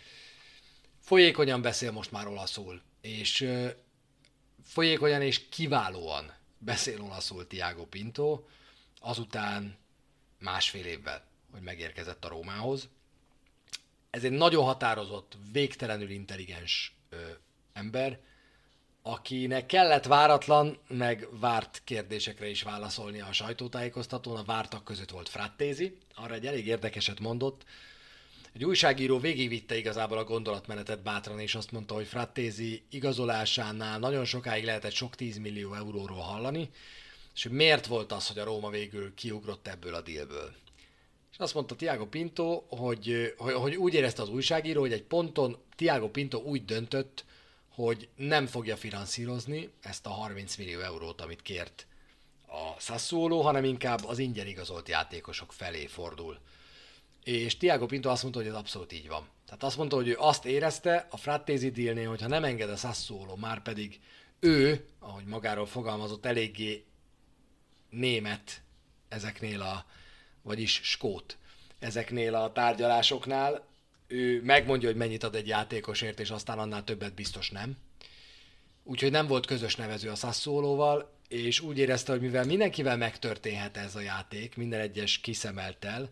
[1.00, 3.48] folyékonyan beszél most már olaszul, és
[4.64, 8.42] folyékonyan és kiválóan beszél olaszul Tiago Pinto,
[9.00, 9.76] azután
[10.38, 12.88] másfél évvel hogy megérkezett a Rómához.
[14.10, 17.16] Ez egy nagyon határozott, végtelenül intelligens ö,
[17.72, 18.20] ember,
[19.02, 24.36] akinek kellett váratlan, meg várt kérdésekre is válaszolni a sajtótájékoztatón.
[24.36, 27.64] A vártak között volt Frattézi, arra egy elég érdekeset mondott.
[28.52, 34.64] Egy újságíró végigvitte igazából a gondolatmenetet bátran, és azt mondta, hogy Frattézi igazolásánál nagyon sokáig
[34.64, 36.70] lehetett sok 10 millió euróról hallani,
[37.34, 40.54] és hogy miért volt az, hogy a Róma végül kiugrott ebből a dílből.
[41.32, 46.10] És azt mondta Tiago Pinto, hogy, hogy, úgy érezte az újságíró, hogy egy ponton Tiago
[46.10, 47.24] Pinto úgy döntött,
[47.68, 51.86] hogy nem fogja finanszírozni ezt a 30 millió eurót, amit kért
[52.46, 56.38] a Sassuolo, hanem inkább az ingyen igazolt játékosok felé fordul.
[57.24, 59.28] És Tiago Pinto azt mondta, hogy ez abszolút így van.
[59.46, 62.76] Tehát azt mondta, hogy ő azt érezte a Frattézi dílnél, hogy ha nem enged a
[62.76, 64.00] Sassuolo, már pedig
[64.40, 66.84] ő, ahogy magáról fogalmazott, eléggé
[67.90, 68.62] német
[69.08, 69.84] ezeknél a,
[70.42, 71.36] vagyis skót
[71.78, 73.66] ezeknél a tárgyalásoknál,
[74.06, 77.76] ő megmondja, hogy mennyit ad egy játékosért, és aztán annál többet biztos nem.
[78.84, 83.94] Úgyhogy nem volt közös nevező a Sassuolóval, és úgy érezte, hogy mivel mindenkivel megtörténhet ez
[83.94, 86.10] a játék, minden egyes kiszemeltel,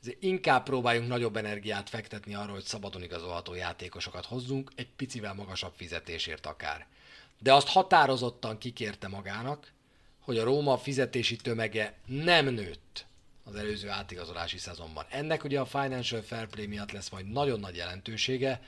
[0.00, 5.72] ezért inkább próbáljunk nagyobb energiát fektetni arra, hogy szabadon igazolható játékosokat hozzunk, egy picivel magasabb
[5.76, 6.86] fizetésért akár.
[7.38, 9.72] De azt határozottan kikérte magának,
[10.20, 13.06] hogy a Róma fizetési tömege nem nőtt
[13.48, 15.04] az előző átigazolási szezonban.
[15.10, 18.60] Ennek ugye a Financial Fair Play miatt lesz majd nagyon nagy jelentősége,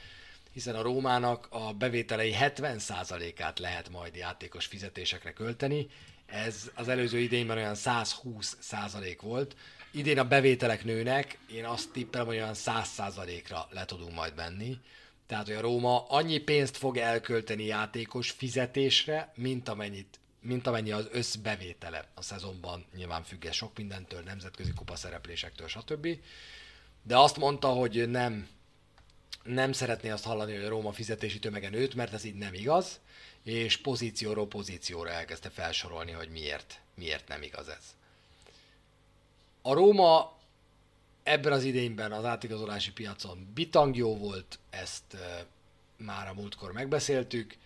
[0.52, 5.86] hiszen a Rómának a bevételei 70%-át lehet majd játékos fizetésekre költeni.
[6.26, 9.56] Ez az előző idényben olyan 120% volt.
[9.92, 14.78] Idén a bevételek nőnek, én azt tippelem, hogy olyan 100%-ra le tudunk majd menni.
[15.26, 21.08] Tehát, hogy a Róma annyi pénzt fog elkölteni játékos fizetésre, mint amennyit mint amennyi az
[21.12, 26.08] összbevétele a szezonban, nyilván függ sok mindentől, nemzetközi kupa szereplésektől, stb.
[27.02, 28.48] De azt mondta, hogy nem,
[29.42, 33.00] nem szeretné azt hallani, hogy a Róma fizetési tömege nőtt, mert ez így nem igaz,
[33.42, 37.96] és pozícióról pozícióra elkezdte felsorolni, hogy miért, miért nem igaz ez.
[39.62, 40.38] A Róma
[41.22, 45.46] ebben az idényben az átigazolási piacon bitangjó volt, ezt e,
[45.96, 47.56] már a múltkor megbeszéltük,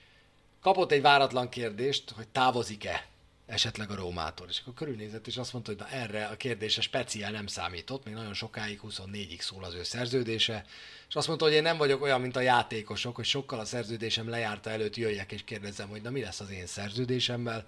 [0.65, 3.07] kapott egy váratlan kérdést, hogy távozik-e
[3.47, 4.49] esetleg a Rómától.
[4.49, 8.15] És akkor körülnézett, és azt mondta, hogy na erre a kérdése speciál nem számított, még
[8.15, 10.65] nagyon sokáig, 24-ig szól az ő szerződése,
[11.09, 14.29] és azt mondta, hogy én nem vagyok olyan, mint a játékosok, hogy sokkal a szerződésem
[14.29, 17.67] lejárta előtt jöjjek és kérdezzem, hogy na mi lesz az én szerződésemmel,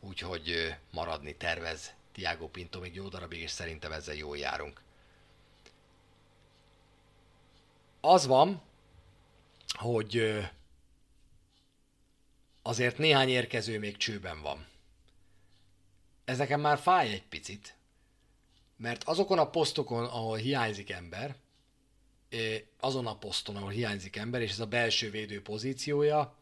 [0.00, 4.80] úgyhogy maradni tervez Tiago Pinto még jó darabig, és szerintem ezzel jól járunk.
[8.00, 8.62] Az van,
[9.78, 10.42] hogy
[12.62, 14.66] azért néhány érkező még csőben van.
[16.24, 17.76] Ez nekem már fáj egy picit,
[18.76, 21.36] mert azokon a posztokon, ahol hiányzik ember,
[22.80, 26.36] azon a poszton, ahol hiányzik ember, és ez a belső védő pozíciója,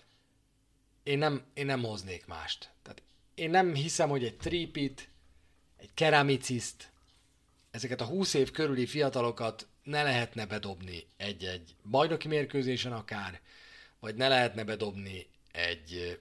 [1.02, 2.70] én nem, én nem hoznék mást.
[2.82, 3.02] Tehát
[3.34, 5.08] én nem hiszem, hogy egy tripit,
[5.76, 6.90] egy keramiciszt,
[7.70, 13.40] ezeket a 20 év körüli fiatalokat ne lehetne bedobni egy-egy bajnoki mérkőzésen akár,
[14.00, 16.20] vagy ne lehetne bedobni egy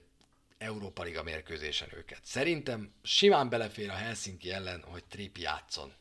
[0.58, 2.20] Európa Liga mérkőzésen őket.
[2.22, 5.92] Szerintem simán belefér a Helsinki ellen, hogy Trip játszon.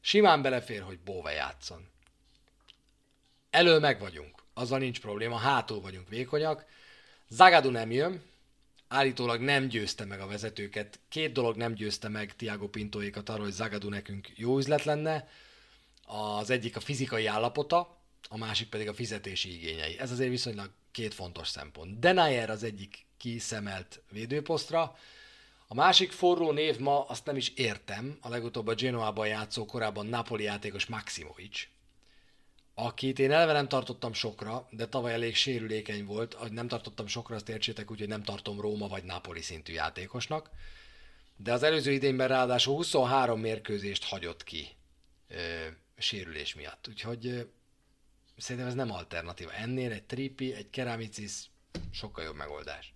[0.00, 1.88] Simán belefér, hogy Bove játszon.
[3.50, 6.64] Elő meg vagyunk, azzal nincs probléma, hátul vagyunk vékonyak.
[7.28, 8.22] Zagadu nem jön,
[8.88, 11.00] állítólag nem győzte meg a vezetőket.
[11.08, 15.28] Két dolog nem győzte meg Tiago Pintoékat arról, hogy Zagadu nekünk jó üzlet lenne.
[16.06, 19.98] Az egyik a fizikai állapota, a másik pedig a fizetési igényei.
[19.98, 21.98] Ez azért viszonylag két fontos szempont.
[21.98, 24.96] Denayer az egyik kiszemelt védőposztra,
[25.70, 30.06] a másik forró név ma, azt nem is értem, a legutóbb a Genoában játszó korábban
[30.06, 31.68] Napoli játékos Maximovic,
[32.74, 37.34] akit én eleve nem tartottam sokra, de tavaly elég sérülékeny volt, hogy nem tartottam sokra,
[37.34, 40.50] azt értsétek, úgyhogy nem tartom Róma vagy Napoli szintű játékosnak.
[41.36, 44.68] De az előző idényben ráadásul 23 mérkőzést hagyott ki
[45.28, 45.66] ö,
[45.98, 46.88] sérülés miatt.
[46.88, 47.48] Úgyhogy
[48.38, 49.52] Szerintem ez nem alternatíva.
[49.52, 51.32] Ennél egy tripi, egy keramicis
[51.92, 52.94] sokkal jobb megoldás.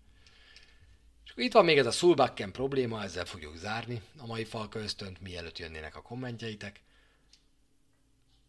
[1.24, 4.78] És akkor itt van még ez a Sulbakken probléma, ezzel fogjuk zárni a mai Falka
[4.78, 6.80] ösztönt, mielőtt jönnének a kommentjeitek.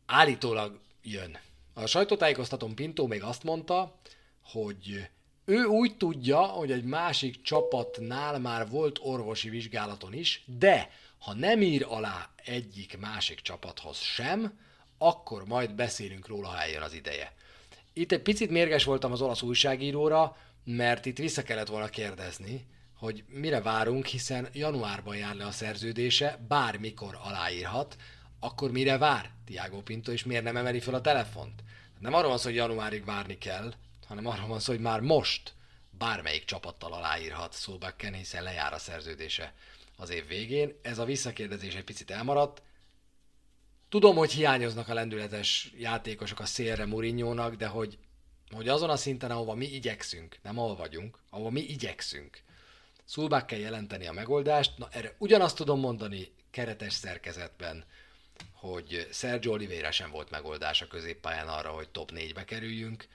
[0.06, 1.40] Állítólag jön.
[1.74, 4.00] A sajtótájékoztatón Pinto még azt mondta,
[4.42, 5.10] hogy
[5.46, 11.62] ő úgy tudja, hogy egy másik csapatnál már volt orvosi vizsgálaton is, de ha nem
[11.62, 14.60] ír alá egyik másik csapathoz sem,
[15.08, 17.34] akkor majd beszélünk róla, ha eljön az ideje.
[17.94, 22.66] Itt egy picit mérges voltam az olasz újságíróra, mert itt vissza kellett volna kérdezni,
[22.98, 27.96] hogy mire várunk, hiszen januárban jár le a szerződése, bármikor aláírhat,
[28.40, 31.64] akkor mire vár Tiago Pinto, és miért nem emeli fel a telefont?
[32.00, 33.74] Nem arról van szó, hogy januárig várni kell,
[34.08, 35.54] hanem arról van szó, hogy már most
[35.90, 39.54] bármelyik csapattal aláírhat Szolbakken, hiszen lejár a szerződése
[39.98, 40.74] az év végén.
[40.82, 42.62] Ez a visszakérdezés egy picit elmaradt,
[43.94, 47.98] tudom, hogy hiányoznak a lendületes játékosok a szélre Murinyónak, de hogy,
[48.52, 52.42] hogy azon a szinten, ahova mi igyekszünk, nem ahol vagyunk, ahova mi igyekszünk,
[53.06, 54.78] Szulbák kell jelenteni a megoldást.
[54.78, 57.86] Na erre ugyanazt tudom mondani keretes szerkezetben,
[58.52, 63.08] hogy Sergio Oliveira sem volt megoldás a középpályán arra, hogy top 4-be kerüljünk.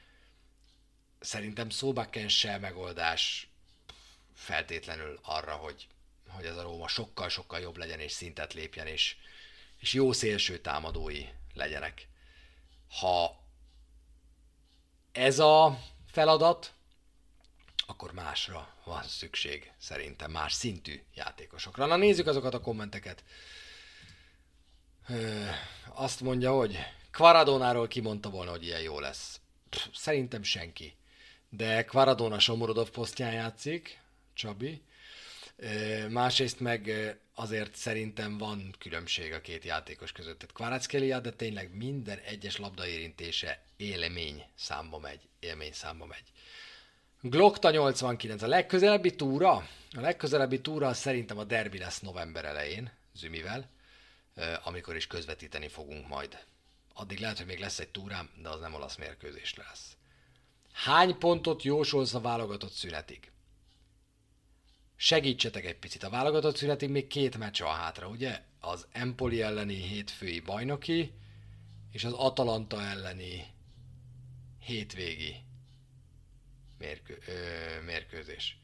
[1.21, 3.51] Szerintem Szulbakken se megoldás
[4.35, 5.87] feltétlenül arra, hogy,
[6.29, 9.17] hogy ez a Róma sokkal-sokkal jobb legyen és szintet lépjen, és,
[9.79, 11.25] és jó szélső támadói
[11.55, 12.09] legyenek.
[12.89, 13.45] Ha
[15.13, 16.73] ez a feladat,
[17.87, 21.87] akkor másra van szükség szerintem, más szintű játékosokra.
[21.87, 23.25] Na nézzük azokat a kommenteket.
[25.95, 26.79] azt mondja, hogy
[27.11, 29.41] Kvaradónáról kimondta volna, hogy ilyen jó lesz.
[29.95, 30.97] Szerintem senki.
[31.49, 34.01] De Kvaradóna Somorodov posztján játszik,
[34.35, 34.83] Csabi.
[36.09, 36.91] Másrészt meg
[37.35, 40.39] azért szerintem van különbség a két játékos között.
[40.39, 45.21] Tehát Kvaratskhelia, de tényleg minden egyes labdaérintése élmény számba megy.
[45.41, 46.25] Élmény számba megy.
[47.21, 48.43] Glockta 89.
[48.43, 49.53] A legközelebbi túra?
[49.91, 53.71] A legközelebbi túra szerintem a derbi lesz november elején, Zümivel,
[54.65, 56.39] amikor is közvetíteni fogunk majd.
[56.95, 59.97] Addig lehet, hogy még lesz egy túrám, de az nem olasz mérkőzés lesz.
[60.73, 63.31] Hány pontot jósolsz a válogatott szünetig?
[65.01, 66.03] Segítsetek egy picit.
[66.03, 68.43] A válogatott szünetig még két meccs van hátra, ugye?
[68.61, 71.13] Az Empoli elleni hétfői bajnoki,
[71.93, 73.47] és az Atalanta elleni
[74.59, 75.37] hétvégi
[76.79, 78.59] mérkő, ö, mérkőzés.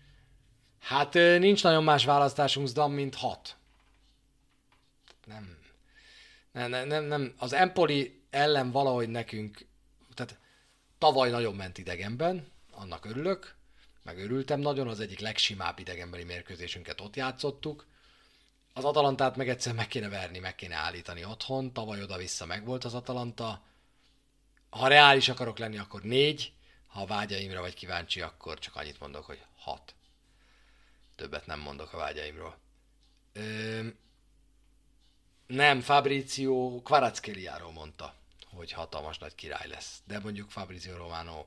[0.78, 3.56] Hát ö, nincs nagyon más választásunk, Zdan, mint hat.
[5.26, 5.58] Nem.
[6.52, 7.34] Nem, nem, nem, nem.
[7.38, 9.66] Az Empoli ellen valahogy nekünk,
[10.14, 10.38] tehát
[10.98, 13.53] tavaly nagyon ment idegenben, annak örülök,
[14.04, 17.86] meg örültem nagyon, az egyik legsimább idegenbeli mérkőzésünket ott játszottuk.
[18.72, 22.84] Az Atalantát meg egyszer meg kéne verni, meg kéne állítani otthon, tavaly oda-vissza meg volt
[22.84, 23.62] az Atalanta.
[24.70, 26.52] Ha reális akarok lenni, akkor négy,
[26.86, 29.94] ha vágyaimra vagy kíváncsi, akkor csak annyit mondok, hogy hat.
[31.16, 32.58] Többet nem mondok a vágyaimról.
[33.32, 33.86] Ö,
[35.46, 38.14] nem, Fabrizio Kvaratskeliáról mondta,
[38.50, 40.02] hogy hatalmas nagy király lesz.
[40.04, 41.46] De mondjuk Fabrizio Romano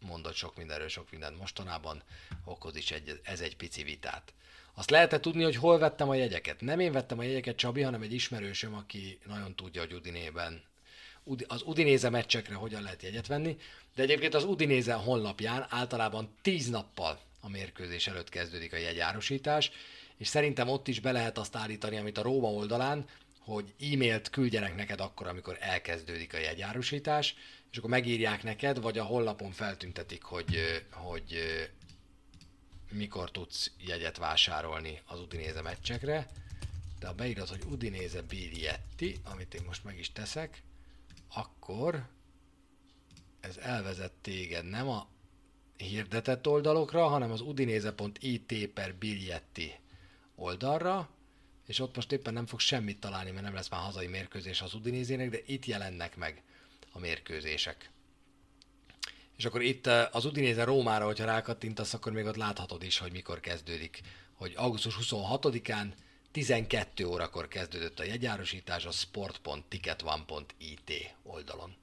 [0.00, 2.02] mondott sok mindenről, sok mindent mostanában,
[2.44, 4.32] okoz is egy, ez egy pici vitát.
[4.74, 6.60] Azt lehet tudni, hogy hol vettem a jegyeket?
[6.60, 10.62] Nem én vettem a jegyeket, Csabi, hanem egy ismerősöm, aki nagyon tudja, hogy Udinében
[11.46, 13.56] az Udinéze meccsekre hogyan lehet jegyet venni,
[13.94, 19.70] de egyébként az Udinéze honlapján általában 10 nappal a mérkőzés előtt kezdődik a jegyárosítás,
[20.16, 23.04] és szerintem ott is be lehet azt állítani, amit a Róma oldalán,
[23.38, 27.34] hogy e-mailt küldjenek neked akkor, amikor elkezdődik a jegyárosítás,
[27.70, 30.58] és akkor megírják neked, vagy a honlapon feltüntetik, hogy,
[30.90, 31.38] hogy
[32.90, 36.28] mikor tudsz jegyet vásárolni az Udinéze meccsekre.
[36.98, 40.62] De ha beírod, hogy Udinéze Bilietti, amit én most meg is teszek,
[41.34, 42.08] akkor
[43.40, 45.08] ez elvezet téged nem a
[45.76, 49.72] hirdetett oldalokra, hanem az udinéze.it per biljetti
[50.34, 51.08] oldalra,
[51.66, 54.74] és ott most éppen nem fog semmit találni, mert nem lesz már hazai mérkőzés az
[54.74, 56.42] Udinézének, de itt jelennek meg
[56.92, 57.90] a mérkőzések.
[59.36, 63.12] És akkor itt eh, az Udinéze Rómára, hogyha rákattintasz, akkor még ott láthatod is, hogy
[63.12, 64.00] mikor kezdődik.
[64.34, 65.92] Hogy augusztus 26-án
[66.32, 71.76] 12 órakor kezdődött a jegyárosítás a sport.ticketone.it oldalon.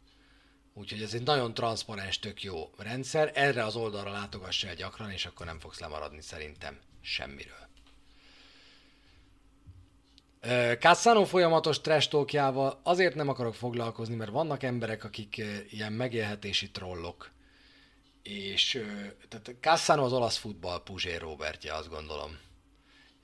[0.74, 3.32] Úgyhogy ez egy nagyon transzparens, tök jó rendszer.
[3.34, 7.67] Erre az oldalra látogass el gyakran, és akkor nem fogsz lemaradni szerintem semmiről.
[10.80, 12.16] Cassano folyamatos trash
[12.84, 17.32] azért nem akarok foglalkozni, mert vannak emberek, akik ilyen megélhetési trollok.
[18.24, 18.84] És
[19.28, 22.38] tehát Cassano az olasz futball Puzsé Robertje, azt gondolom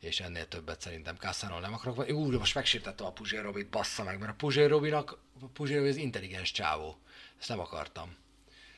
[0.03, 2.09] és ennél többet szerintem Cassano nem akarok.
[2.09, 5.89] Úr, most megsértettem a Puzsér Robit, bassza meg, mert a Puzsér Robinak, a Puzsér Robi
[5.89, 6.97] az intelligens csávó.
[7.39, 8.15] Ezt nem akartam.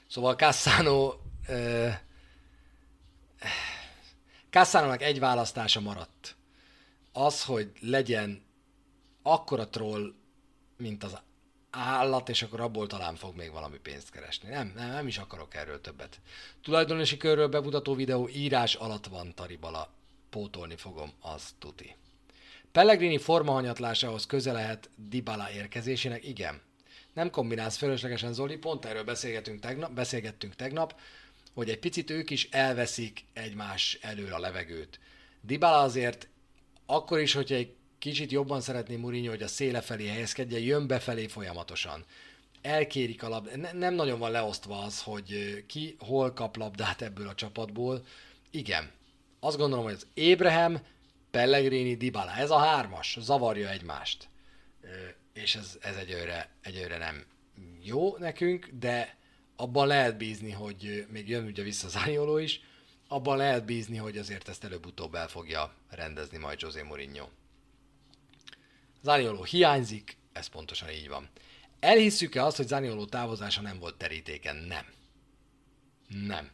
[0.08, 1.14] Szóval Cassano...
[4.50, 6.36] Cassano-nak egy választása maradt.
[7.18, 8.41] Az, hogy legyen
[9.22, 10.13] akkora troll,
[10.78, 11.18] mint az
[11.70, 14.49] állat, és akkor abból talán fog még valami pénzt keresni.
[14.49, 16.20] Nem, nem, nem is akarok erről többet.
[16.61, 19.93] Tulajdonosi körről bemutató videó írás alatt van Taribala
[20.30, 21.95] pótolni fogom, az tuti.
[22.72, 26.28] Pellegrini formahanyatlásához köze lehet Dybala érkezésének?
[26.28, 26.61] Igen.
[27.13, 30.99] Nem kombinálsz fölöslegesen, Zoli, pont erről beszélgettünk tegnap, beszélgettünk tegnap,
[31.53, 34.99] hogy egy picit ők is elveszik egymás elől a levegőt.
[35.41, 36.28] Dybala azért
[36.86, 41.27] akkor is, hogyha egy kicsit jobban szeretné Mourinho, hogy a széle felé helyezkedjen, jön befelé
[41.27, 42.05] folyamatosan.
[42.61, 43.55] Elkérik a labdát.
[43.55, 48.05] Ne, nem nagyon van leosztva az, hogy ki hol kap labdát ebből a csapatból.
[48.51, 48.91] Igen,
[49.39, 50.79] azt gondolom, hogy az Abraham,
[51.31, 54.27] Pellegrini, Dybala, ez a hármas zavarja egymást.
[55.33, 57.25] és ez, ez egyőre, egyőre nem
[57.81, 59.17] jó nekünk, de
[59.55, 62.61] abban lehet bízni, hogy még jön ugye vissza Zanioló is,
[63.08, 67.28] abban lehet bízni, hogy azért ezt előbb-utóbb el fogja rendezni majd José Mourinho.
[69.01, 71.30] Zanioló hiányzik, ez pontosan így van.
[71.80, 74.56] Elhisszük-e azt, hogy Zanioló távozása nem volt terítéken?
[74.56, 74.86] Nem.
[76.08, 76.51] Nem.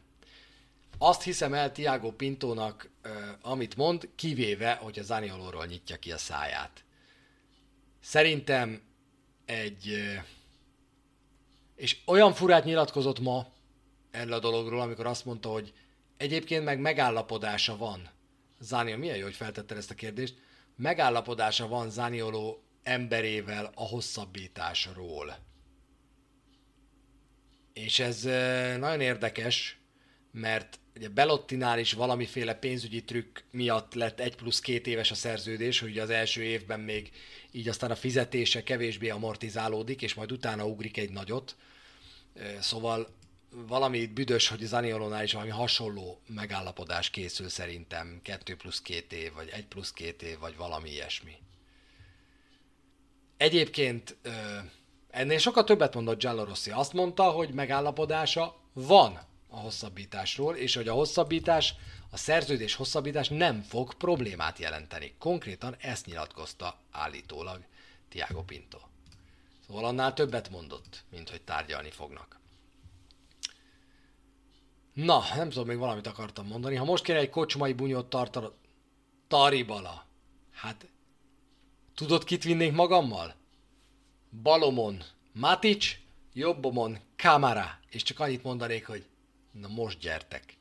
[0.98, 2.90] Azt hiszem el Tiago Pintónak,
[3.40, 6.84] amit mond, kivéve, hogy a Zaniolóról nyitja ki a száját.
[8.00, 8.82] Szerintem
[9.44, 10.10] egy...
[11.76, 13.52] És olyan furát nyilatkozott ma
[14.10, 15.72] erről a dologról, amikor azt mondta, hogy
[16.22, 18.10] egyébként meg megállapodása van.
[18.60, 20.34] Zanioló, milyen jó, hogy feltetted ezt a kérdést.
[20.76, 25.38] Megállapodása van Zanioló emberével a hosszabbításról.
[27.72, 28.22] És ez
[28.78, 29.80] nagyon érdekes,
[30.32, 35.80] mert ugye Belottinál is valamiféle pénzügyi trükk miatt lett egy plusz két éves a szerződés,
[35.80, 37.10] hogy az első évben még
[37.50, 41.56] így aztán a fizetése kevésbé amortizálódik, és majd utána ugrik egy nagyot.
[42.60, 43.08] Szóval
[43.54, 49.48] valami büdös, hogy Zaniolónál is valami hasonló megállapodás készül szerintem, 2 plusz 2 év, vagy
[49.48, 51.36] 1 plusz 2 év, vagy valami ilyesmi.
[53.36, 54.16] Egyébként
[55.10, 56.70] ennél sokkal többet mondott Giallo Rossi.
[56.70, 61.74] Azt mondta, hogy megállapodása van a hosszabbításról, és hogy a hosszabbítás,
[62.10, 65.14] a szerződés hosszabbítás nem fog problémát jelenteni.
[65.18, 67.64] Konkrétan ezt nyilatkozta állítólag
[68.08, 68.78] Tiago Pinto.
[69.66, 72.40] Szóval annál többet mondott, mint hogy tárgyalni fognak.
[74.92, 76.74] Na, nem tudom, még valamit akartam mondani.
[76.74, 78.46] Ha most kéne egy kocsmai bunyót tartani,
[79.28, 80.06] Taribala.
[80.52, 80.86] Hát,
[81.94, 83.34] tudod, kit vinnék magammal?
[84.42, 85.96] Balomon Matic,
[86.32, 87.78] jobbomon Kamara.
[87.90, 89.06] És csak annyit mondanék, hogy
[89.52, 90.56] na most gyertek.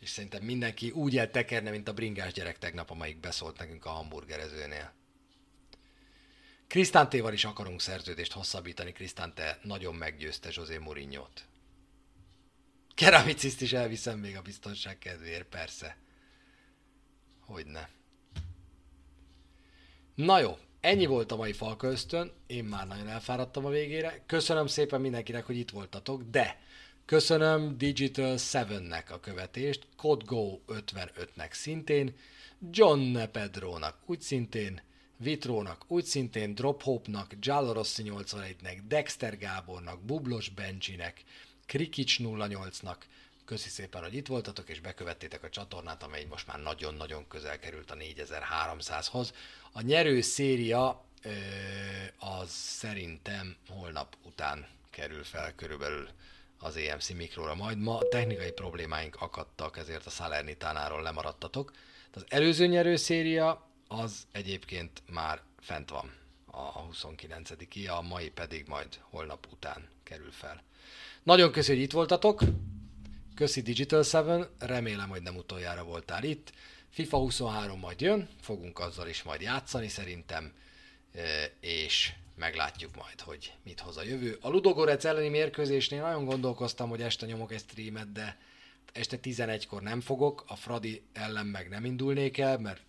[0.00, 4.92] És szerintem mindenki úgy eltekerne, mint a bringás gyerek tegnap, amelyik beszólt nekünk a hamburgerezőnél.
[6.66, 11.46] Krisztántéval is akarunk szerződést hosszabbítani, Krisztánte nagyon meggyőzte José Mourinho-t.
[12.94, 15.96] Keramiciszt is elviszem még a biztonság kedvéért, persze.
[17.40, 17.88] Hogyne.
[20.14, 24.22] Na jó, ennyi volt a mai Falköztön, én már nagyon elfáradtam a végére.
[24.26, 26.60] Köszönöm szépen mindenkinek, hogy itt voltatok, de
[27.04, 32.14] köszönöm Digital 7-nek a követést, CodeGo 55-nek szintén,
[32.70, 34.82] John Pedrónak úgy szintén,
[35.16, 41.22] Vitrónak, úgy szintén Drophope-nak, Giallorossi 81-nek, Dexter Gábornak, Bublos Bencsinek,
[41.66, 42.96] Krikics 08-nak.
[43.44, 47.90] Köszi szépen, hogy itt voltatok, és bekövettétek a csatornát, amely most már nagyon-nagyon közel került
[47.90, 49.32] a 4300-hoz.
[49.72, 51.04] A nyerő széria
[52.18, 56.08] az szerintem holnap után kerül fel körülbelül
[56.58, 57.54] az EMC mikróra.
[57.54, 61.72] Majd ma technikai problémáink akadtak, ezért a Salernitánáról lemaradtatok.
[62.12, 66.20] Az előző nyerő széria az egyébként már fent van
[66.52, 67.50] a 29
[67.88, 70.62] a mai pedig majd holnap után kerül fel.
[71.22, 72.42] Nagyon köszi, hogy itt voltatok.
[73.34, 76.52] Köszi Digital 7, remélem, hogy nem utoljára voltál itt.
[76.88, 80.52] FIFA 23 majd jön, fogunk azzal is majd játszani szerintem,
[81.60, 84.38] és meglátjuk majd, hogy mit hoz a jövő.
[84.40, 88.38] A Ludogorec elleni mérkőzésnél nagyon gondolkoztam, hogy este nyomok egy streamet, de
[88.92, 92.80] este 11-kor nem fogok, a Fradi ellen meg nem indulnék el, mert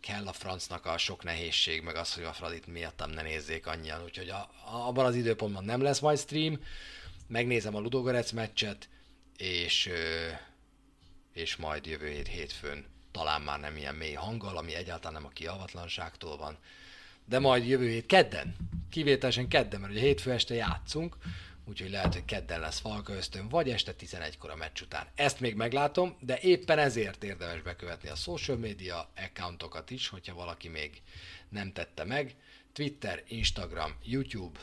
[0.00, 4.02] kell a francnak a sok nehézség, meg az, hogy a Fradit miattam ne nézzék annyian,
[4.02, 6.58] úgyhogy a, a, abban az időpontban nem lesz majd stream,
[7.26, 8.88] megnézem a Ludogorec meccset,
[9.36, 9.90] és,
[11.32, 15.32] és majd jövő hét hétfőn talán már nem ilyen mély hanggal, ami egyáltalán nem a
[15.32, 16.58] kialvatlanságtól van,
[17.24, 18.56] de majd jövő hét kedden,
[18.90, 21.16] kivételesen kedden, mert ugye hétfő este játszunk,
[21.64, 25.08] úgyhogy lehet, hogy kedden lesz Falka ösztön, vagy este 11-kor a meccs után.
[25.14, 30.68] Ezt még meglátom, de éppen ezért érdemes bekövetni a social media accountokat is, hogyha valaki
[30.68, 31.02] még
[31.48, 32.36] nem tette meg.
[32.72, 34.58] Twitter, Instagram, YouTube,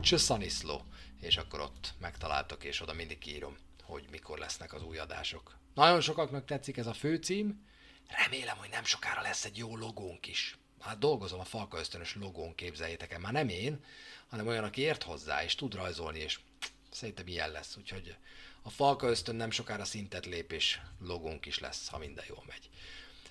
[0.00, 0.84] Csösszaniszló,
[1.20, 5.56] és akkor ott megtaláltok, és oda mindig írom, hogy mikor lesznek az új adások.
[5.74, 7.66] Nagyon sokaknak tetszik ez a főcím,
[8.08, 10.58] remélem, hogy nem sokára lesz egy jó logónk is.
[10.80, 13.84] Hát dolgozom a Falka ösztönös logón, képzeljétek el, már nem én,
[14.28, 16.40] hanem olyan, aki ért hozzá, és tud rajzolni, és
[16.90, 17.76] szerintem ilyen lesz.
[17.76, 18.16] Úgyhogy
[18.62, 22.70] a Falka ösztön nem sokára szintet lép, és logónk is lesz, ha minden jól megy.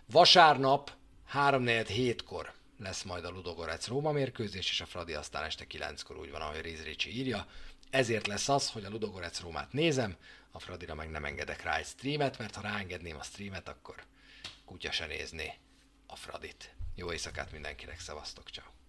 [0.06, 0.92] Vasárnap
[1.34, 6.42] 3-4-7-kor lesz majd a Ludogorec Róma mérkőzés, és a Fradi aztán este 9-kor úgy van,
[6.42, 7.48] ahogy Riz írja.
[7.90, 10.16] Ezért lesz az, hogy a Ludogorec Rómát nézem,
[10.52, 14.04] a Fradira meg nem engedek rá egy streamet, mert ha ráengedném a streamet, akkor
[14.66, 15.54] kutya se nézné
[16.08, 16.76] a Fradit.
[16.96, 18.85] Jó éjszakát mindenkinek, szevasztok, ciao.